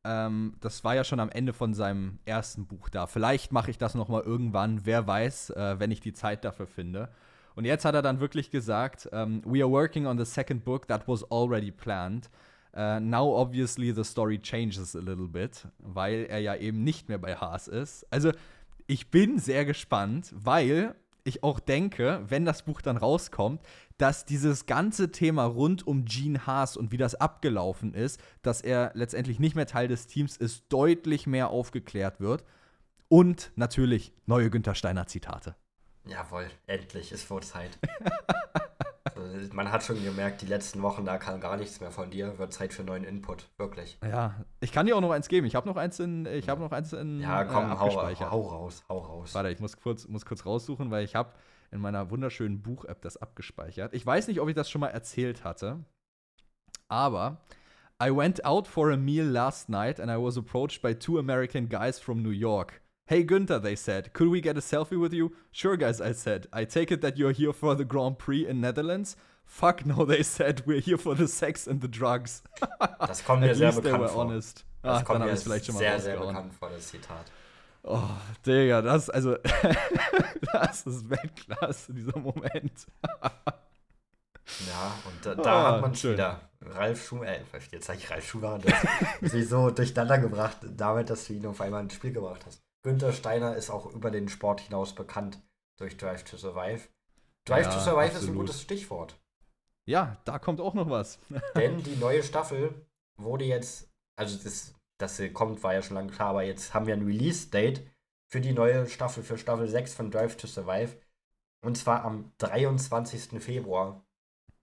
[0.04, 3.06] Ähm, das war ja schon am Ende von seinem ersten Buch da.
[3.06, 6.66] Vielleicht mache ich das noch mal irgendwann, wer weiß, äh, wenn ich die Zeit dafür
[6.66, 7.08] finde.
[7.54, 10.64] Und jetzt hat er dann wirklich gesagt, um, ähm, we are working on the second
[10.64, 12.28] book that was already planned.
[12.76, 17.16] Uh, now obviously the story changes a little bit, weil er ja eben nicht mehr
[17.16, 18.06] bei Haas ist.
[18.12, 18.32] Also
[18.86, 20.94] ich bin sehr gespannt, weil
[21.26, 23.62] ich auch denke, wenn das Buch dann rauskommt,
[23.98, 28.92] dass dieses ganze Thema rund um Gene Haas und wie das abgelaufen ist, dass er
[28.94, 32.44] letztendlich nicht mehr Teil des Teams ist, deutlich mehr aufgeklärt wird.
[33.08, 35.54] Und natürlich neue Günther Steiner Zitate.
[36.06, 37.78] Jawohl, endlich, ist vor Zeit.
[39.52, 42.38] man hat schon gemerkt, die letzten Wochen, da kam gar nichts mehr von dir.
[42.38, 43.98] Wird Zeit für neuen Input, wirklich.
[44.02, 45.46] Ja, ich kann dir auch noch eins geben.
[45.46, 47.20] Ich habe noch eins in, ich habe noch eins in.
[47.20, 49.34] Ja, komm, äh, hau, hau, raus, hau raus.
[49.34, 51.32] Warte, ich muss kurz, muss kurz raussuchen, weil ich habe
[51.70, 53.94] in meiner wunderschönen Buch-App das abgespeichert.
[53.94, 55.84] Ich weiß nicht, ob ich das schon mal erzählt hatte,
[56.88, 57.38] aber
[58.02, 61.68] I went out for a meal last night and I was approached by two American
[61.68, 62.82] guys from New York.
[63.08, 65.30] Hey Günther, they said, could we get a selfie with you?
[65.52, 66.48] Sure, guys, I said.
[66.52, 69.14] I take it that you're here for the Grand Prix in Netherlands?
[69.44, 72.42] Fuck no, they said, we're here for the sex and the drugs.
[72.98, 74.24] Das kommt mir sehr bekannt vor.
[74.24, 74.64] Honest.
[74.82, 77.30] Das Ach, kommt mir vielleicht schon mal sehr, sehr bekannt vor, das Zitat.
[77.84, 78.02] Oh,
[78.44, 79.36] Digga, das, also,
[80.52, 82.88] das ist Weltklasse, dieser Moment.
[84.66, 86.14] ja, und da, da oh, hat man schön.
[86.14, 88.58] wieder Ralf Schumacher, äh, jetzt sage ich Ralf Schumacher,
[89.20, 92.65] das ist so durcheinander gebracht, damit, dass du ihn auf einmal ins Spiel gebracht hast.
[92.86, 95.42] Günther Steiner ist auch über den Sport hinaus bekannt
[95.76, 96.86] durch Drive to Survive.
[97.44, 98.22] Drive ja, to Survive absolut.
[98.22, 99.20] ist ein gutes Stichwort.
[99.86, 101.18] Ja, da kommt auch noch was.
[101.56, 106.12] Denn die neue Staffel wurde jetzt, also das, dass sie kommt, war ja schon lange
[106.12, 107.84] klar, aber jetzt haben wir ein Release-Date
[108.28, 110.96] für die neue Staffel, für Staffel 6 von Drive to Survive.
[111.64, 113.42] Und zwar am 23.
[113.42, 114.06] Februar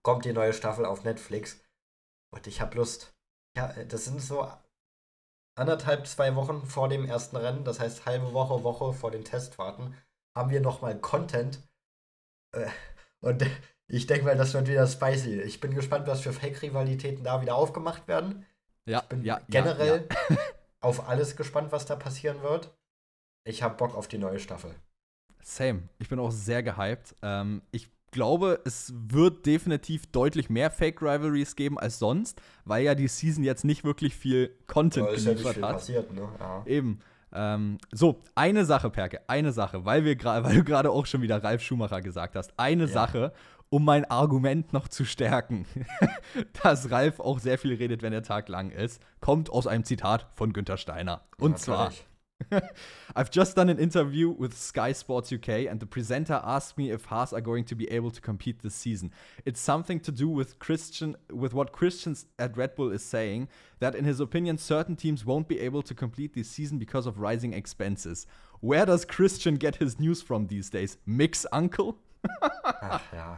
[0.00, 1.62] kommt die neue Staffel auf Netflix.
[2.30, 3.14] Und ich habe Lust.
[3.54, 4.48] Ja, das sind so
[5.54, 9.94] anderthalb, zwei Wochen vor dem ersten Rennen, das heißt halbe Woche, Woche vor den Testfahrten,
[10.36, 11.60] haben wir nochmal Content.
[12.52, 12.68] Äh,
[13.20, 13.44] und
[13.86, 15.40] ich denke mal, das wird wieder spicy.
[15.40, 18.46] Ich bin gespannt, was für Fake-Rivalitäten da wieder aufgemacht werden.
[18.86, 20.42] Ja, ich bin ja, generell ja, ja.
[20.80, 22.74] auf alles gespannt, was da passieren wird.
[23.44, 24.74] Ich habe Bock auf die neue Staffel.
[25.42, 25.88] Same.
[25.98, 27.14] Ich bin auch sehr gehypt.
[27.22, 32.94] Ähm, ich glaube, es wird definitiv deutlich mehr Fake Rivalries geben als sonst, weil ja
[32.94, 35.72] die Season jetzt nicht wirklich viel Content ja, ist geliefert ja viel hat.
[35.72, 36.28] Passiert, ne?
[36.40, 36.62] Ja.
[36.64, 37.00] Eben.
[37.36, 41.42] Ähm, so, eine Sache, Perke, eine Sache, weil, wir weil du gerade auch schon wieder
[41.42, 42.54] Ralf Schumacher gesagt hast.
[42.56, 42.88] Eine ja.
[42.88, 43.32] Sache,
[43.68, 45.66] um mein Argument noch zu stärken,
[46.62, 50.28] dass Ralf auch sehr viel redet, wenn der Tag lang ist, kommt aus einem Zitat
[50.32, 51.22] von Günther Steiner.
[51.38, 51.92] Und zwar.
[53.16, 57.06] I've just done an interview with Sky Sports UK, and the presenter asked me if
[57.06, 59.12] Haas are going to be able to compete this season.
[59.44, 63.94] It's something to do with Christian, with what Christians at Red Bull is saying, that
[63.94, 67.52] in his opinion, certain teams won't be able to complete this season because of rising
[67.52, 68.26] expenses.
[68.60, 70.96] Where does Christian get his news from these days?
[71.06, 71.98] Mix Uncle?
[72.42, 73.36] Ach ja.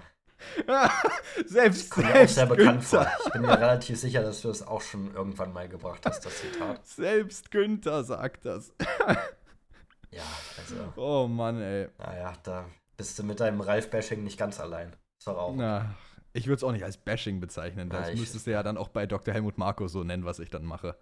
[1.47, 3.07] selbst Kommt selbst sehr bekannt vor.
[3.27, 6.41] Ich bin mir relativ sicher, dass du es auch schon irgendwann mal gebracht hast, das
[6.41, 6.87] Zitat.
[6.87, 8.75] Selbst Günther sagt das.
[10.11, 10.23] ja,
[10.59, 10.93] also.
[10.97, 11.89] Oh Mann, ey.
[11.99, 12.67] Naja, da
[12.97, 14.95] bist du mit deinem Ralf-Bashing nicht ganz allein.
[15.19, 15.55] Ist doch auch.
[15.55, 15.95] Na,
[16.33, 17.89] ich würde es auch nicht als Bashing bezeichnen.
[17.89, 19.33] Das Na, müsstest du ja dann auch bei Dr.
[19.33, 20.97] Helmut Marco so nennen, was ich dann mache.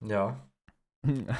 [0.00, 0.40] Ja.
[1.06, 1.38] ja.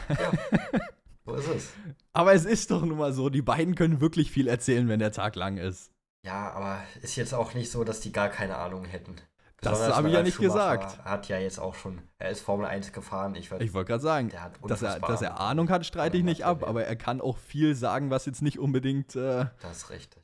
[1.26, 1.72] So ist es.
[2.12, 5.12] Aber es ist doch nun mal so, die beiden können wirklich viel erzählen, wenn der
[5.12, 5.92] Tag lang ist.
[6.26, 9.14] Ja, aber ist jetzt auch nicht so, dass die gar keine Ahnung hätten.
[9.60, 11.02] Das habe ich ja nicht gesagt.
[11.04, 13.34] Hat ja jetzt auch schon, er ist Formel 1 gefahren.
[13.36, 14.32] Ich, ich wollte gerade sagen,
[14.66, 17.74] dass er, dass er Ahnung hat, streite ich nicht ab, aber er kann auch viel
[17.74, 19.14] sagen, was jetzt nicht unbedingt.
[19.14, 20.22] Äh, das ist richtig.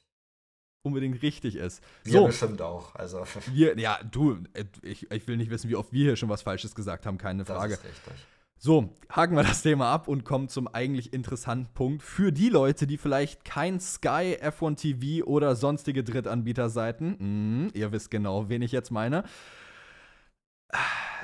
[0.85, 1.81] Unbedingt richtig ist.
[2.03, 2.97] Wir so, bestimmt auch.
[2.97, 3.25] Also.
[3.53, 6.43] Wir, ja, du, äh, ich, ich will nicht wissen, wie oft wir hier schon was
[6.43, 7.77] Falsches gesagt haben, keine Frage.
[7.77, 8.27] Das ist richtig.
[8.65, 12.01] So, haken wir das Thema ab und kommen zum eigentlich interessanten Punkt.
[12.01, 18.13] Für die Leute, die vielleicht kein Sky, F1 TV oder sonstige Drittanbieterseiten, mh, ihr wisst
[18.13, 19.25] genau, wen ich jetzt meine.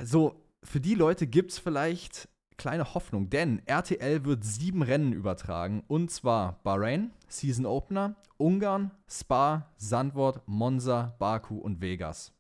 [0.03, 0.35] So,
[0.65, 6.11] für die Leute gibt es vielleicht kleine Hoffnung, denn RTL wird sieben Rennen übertragen und
[6.11, 12.33] zwar Bahrain, Season Opener, Ungarn, Spa, Sandwort, Monza, Baku und Vegas.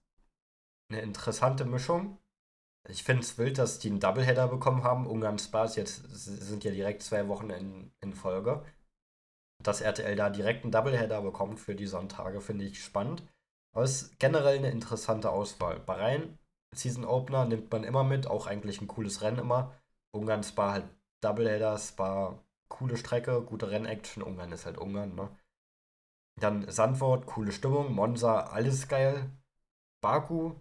[0.90, 2.18] Eine interessante Mischung.
[2.89, 5.07] Ich finde es wild, dass die einen Doubleheader bekommen haben.
[5.07, 8.64] Ungarn Spaß jetzt sind ja direkt zwei Wochen in, in Folge.
[9.62, 13.22] Dass RTL da direkt einen Doubleheader bekommt für die Sonntage, finde ich spannend.
[13.74, 15.80] Aber es ist generell eine interessante Auswahl.
[15.80, 16.39] Bahrain,
[16.74, 19.74] Season Opener nimmt man immer mit, auch eigentlich ein cooles Rennen immer.
[20.12, 20.84] Ungarn Spa halt
[21.20, 24.22] Doubleheader, Spa coole Strecke, gute Rennaction.
[24.22, 25.28] Ungarn ist halt Ungarn, ne?
[26.41, 27.93] Dann Sandwort, coole Stimmung.
[27.93, 29.30] Monza, alles geil.
[30.01, 30.55] Baku,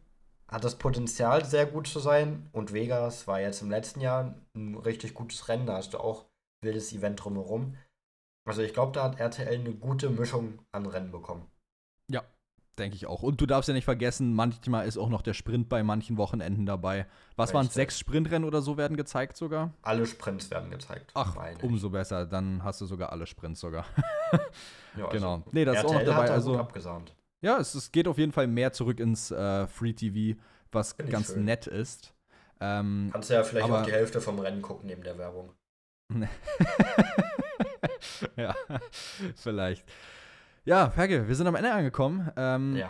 [0.47, 2.49] hat das Potenzial, sehr gut zu sein.
[2.53, 5.65] Und Vegas war jetzt im letzten Jahr ein richtig gutes Rennen.
[5.65, 7.75] Da hast du auch ein wildes Event drumherum.
[8.45, 11.45] Also ich glaube, da hat RTL eine gute Mischung an Rennen bekommen.
[12.07, 12.23] Ja,
[12.79, 13.21] denke ich auch.
[13.21, 16.65] Und du darfst ja nicht vergessen, manchmal ist auch noch der Sprint bei manchen Wochenenden
[16.65, 17.07] dabei.
[17.35, 19.73] Was waren sechs Sprintrennen oder so werden gezeigt sogar?
[19.81, 21.11] Alle Sprints werden gezeigt.
[21.13, 22.25] Ach, umso besser.
[22.25, 23.85] Dann hast du sogar alle Sprints sogar.
[24.95, 25.33] ja, genau.
[25.35, 26.31] Also nee, das RTL ist auch noch dabei.
[26.31, 27.13] also abgesahnt.
[27.41, 30.39] Ja, es, es, geht auf jeden Fall mehr zurück ins äh, Free TV,
[30.71, 32.13] was Find ganz nett ist.
[32.59, 35.53] Ähm, Kannst du ja vielleicht auch die Hälfte vom Rennen gucken neben der Werbung.
[38.35, 38.55] ja,
[39.35, 39.85] vielleicht.
[40.65, 42.31] Ja, Ferge, wir sind am Ende angekommen.
[42.35, 42.89] Ähm, ja.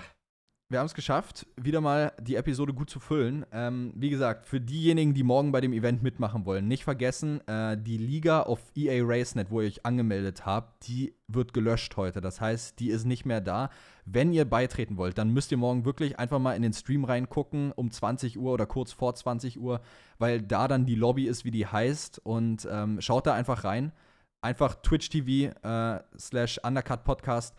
[0.69, 3.45] Wir haben es geschafft, wieder mal die Episode gut zu füllen.
[3.53, 7.77] Ähm, wie gesagt, für diejenigen, die morgen bei dem Event mitmachen wollen, nicht vergessen, äh,
[7.77, 12.19] die Liga auf EA RaceNet, wo ihr euch angemeldet habt, die wird gelöscht heute.
[12.19, 13.69] Das heißt, die ist nicht mehr da.
[14.03, 17.71] Wenn ihr beitreten wollt, dann müsst ihr morgen wirklich einfach mal in den Stream reingucken
[17.71, 19.79] um 20 Uhr oder kurz vor 20 Uhr,
[20.17, 22.19] weil da dann die Lobby ist, wie die heißt.
[22.25, 23.93] Und ähm, schaut da einfach rein.
[24.41, 27.55] Einfach Twitch TV äh, slash Undercut Podcast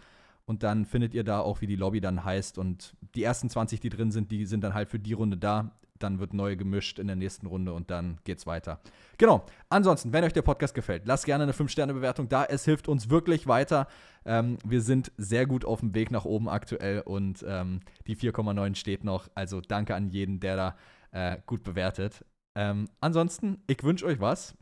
[0.48, 2.56] und dann findet ihr da auch, wie die Lobby dann heißt.
[2.56, 5.72] Und die ersten 20, die drin sind, die sind dann halt für die Runde da.
[5.98, 8.80] Dann wird neu gemischt in der nächsten Runde und dann geht's weiter.
[9.18, 9.44] Genau.
[9.68, 12.46] Ansonsten, wenn euch der Podcast gefällt, lasst gerne eine 5-Sterne-Bewertung da.
[12.46, 13.88] Es hilft uns wirklich weiter.
[14.24, 18.74] Ähm, wir sind sehr gut auf dem Weg nach oben aktuell und ähm, die 4,9
[18.74, 19.28] steht noch.
[19.34, 20.76] Also danke an jeden, der da
[21.10, 22.24] äh, gut bewertet.
[22.54, 24.56] Ähm, ansonsten, ich wünsche euch was.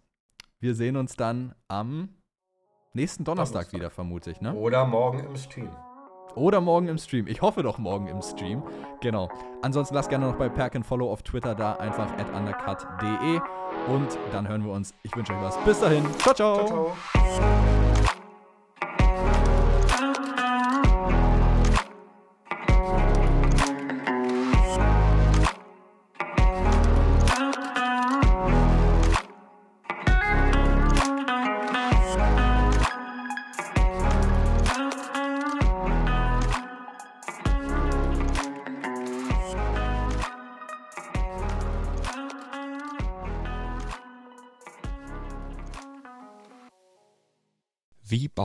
[0.59, 2.09] Wir sehen uns dann am
[2.97, 4.55] Nächsten Donnerstag, Donnerstag, wieder, vermute ich, ne?
[4.55, 5.69] Oder morgen im Stream.
[6.35, 7.27] Oder morgen im Stream.
[7.27, 8.63] Ich hoffe doch morgen im Stream.
[9.03, 9.29] Genau.
[9.61, 13.41] Ansonsten lasst gerne noch bei Perk Follow auf Twitter da, einfach at undercut.de.
[13.89, 14.95] Und dann hören wir uns.
[15.03, 15.59] Ich wünsche euch was.
[15.65, 16.05] Bis dahin.
[16.21, 16.35] ciao.
[16.35, 17.76] ciao, ciao.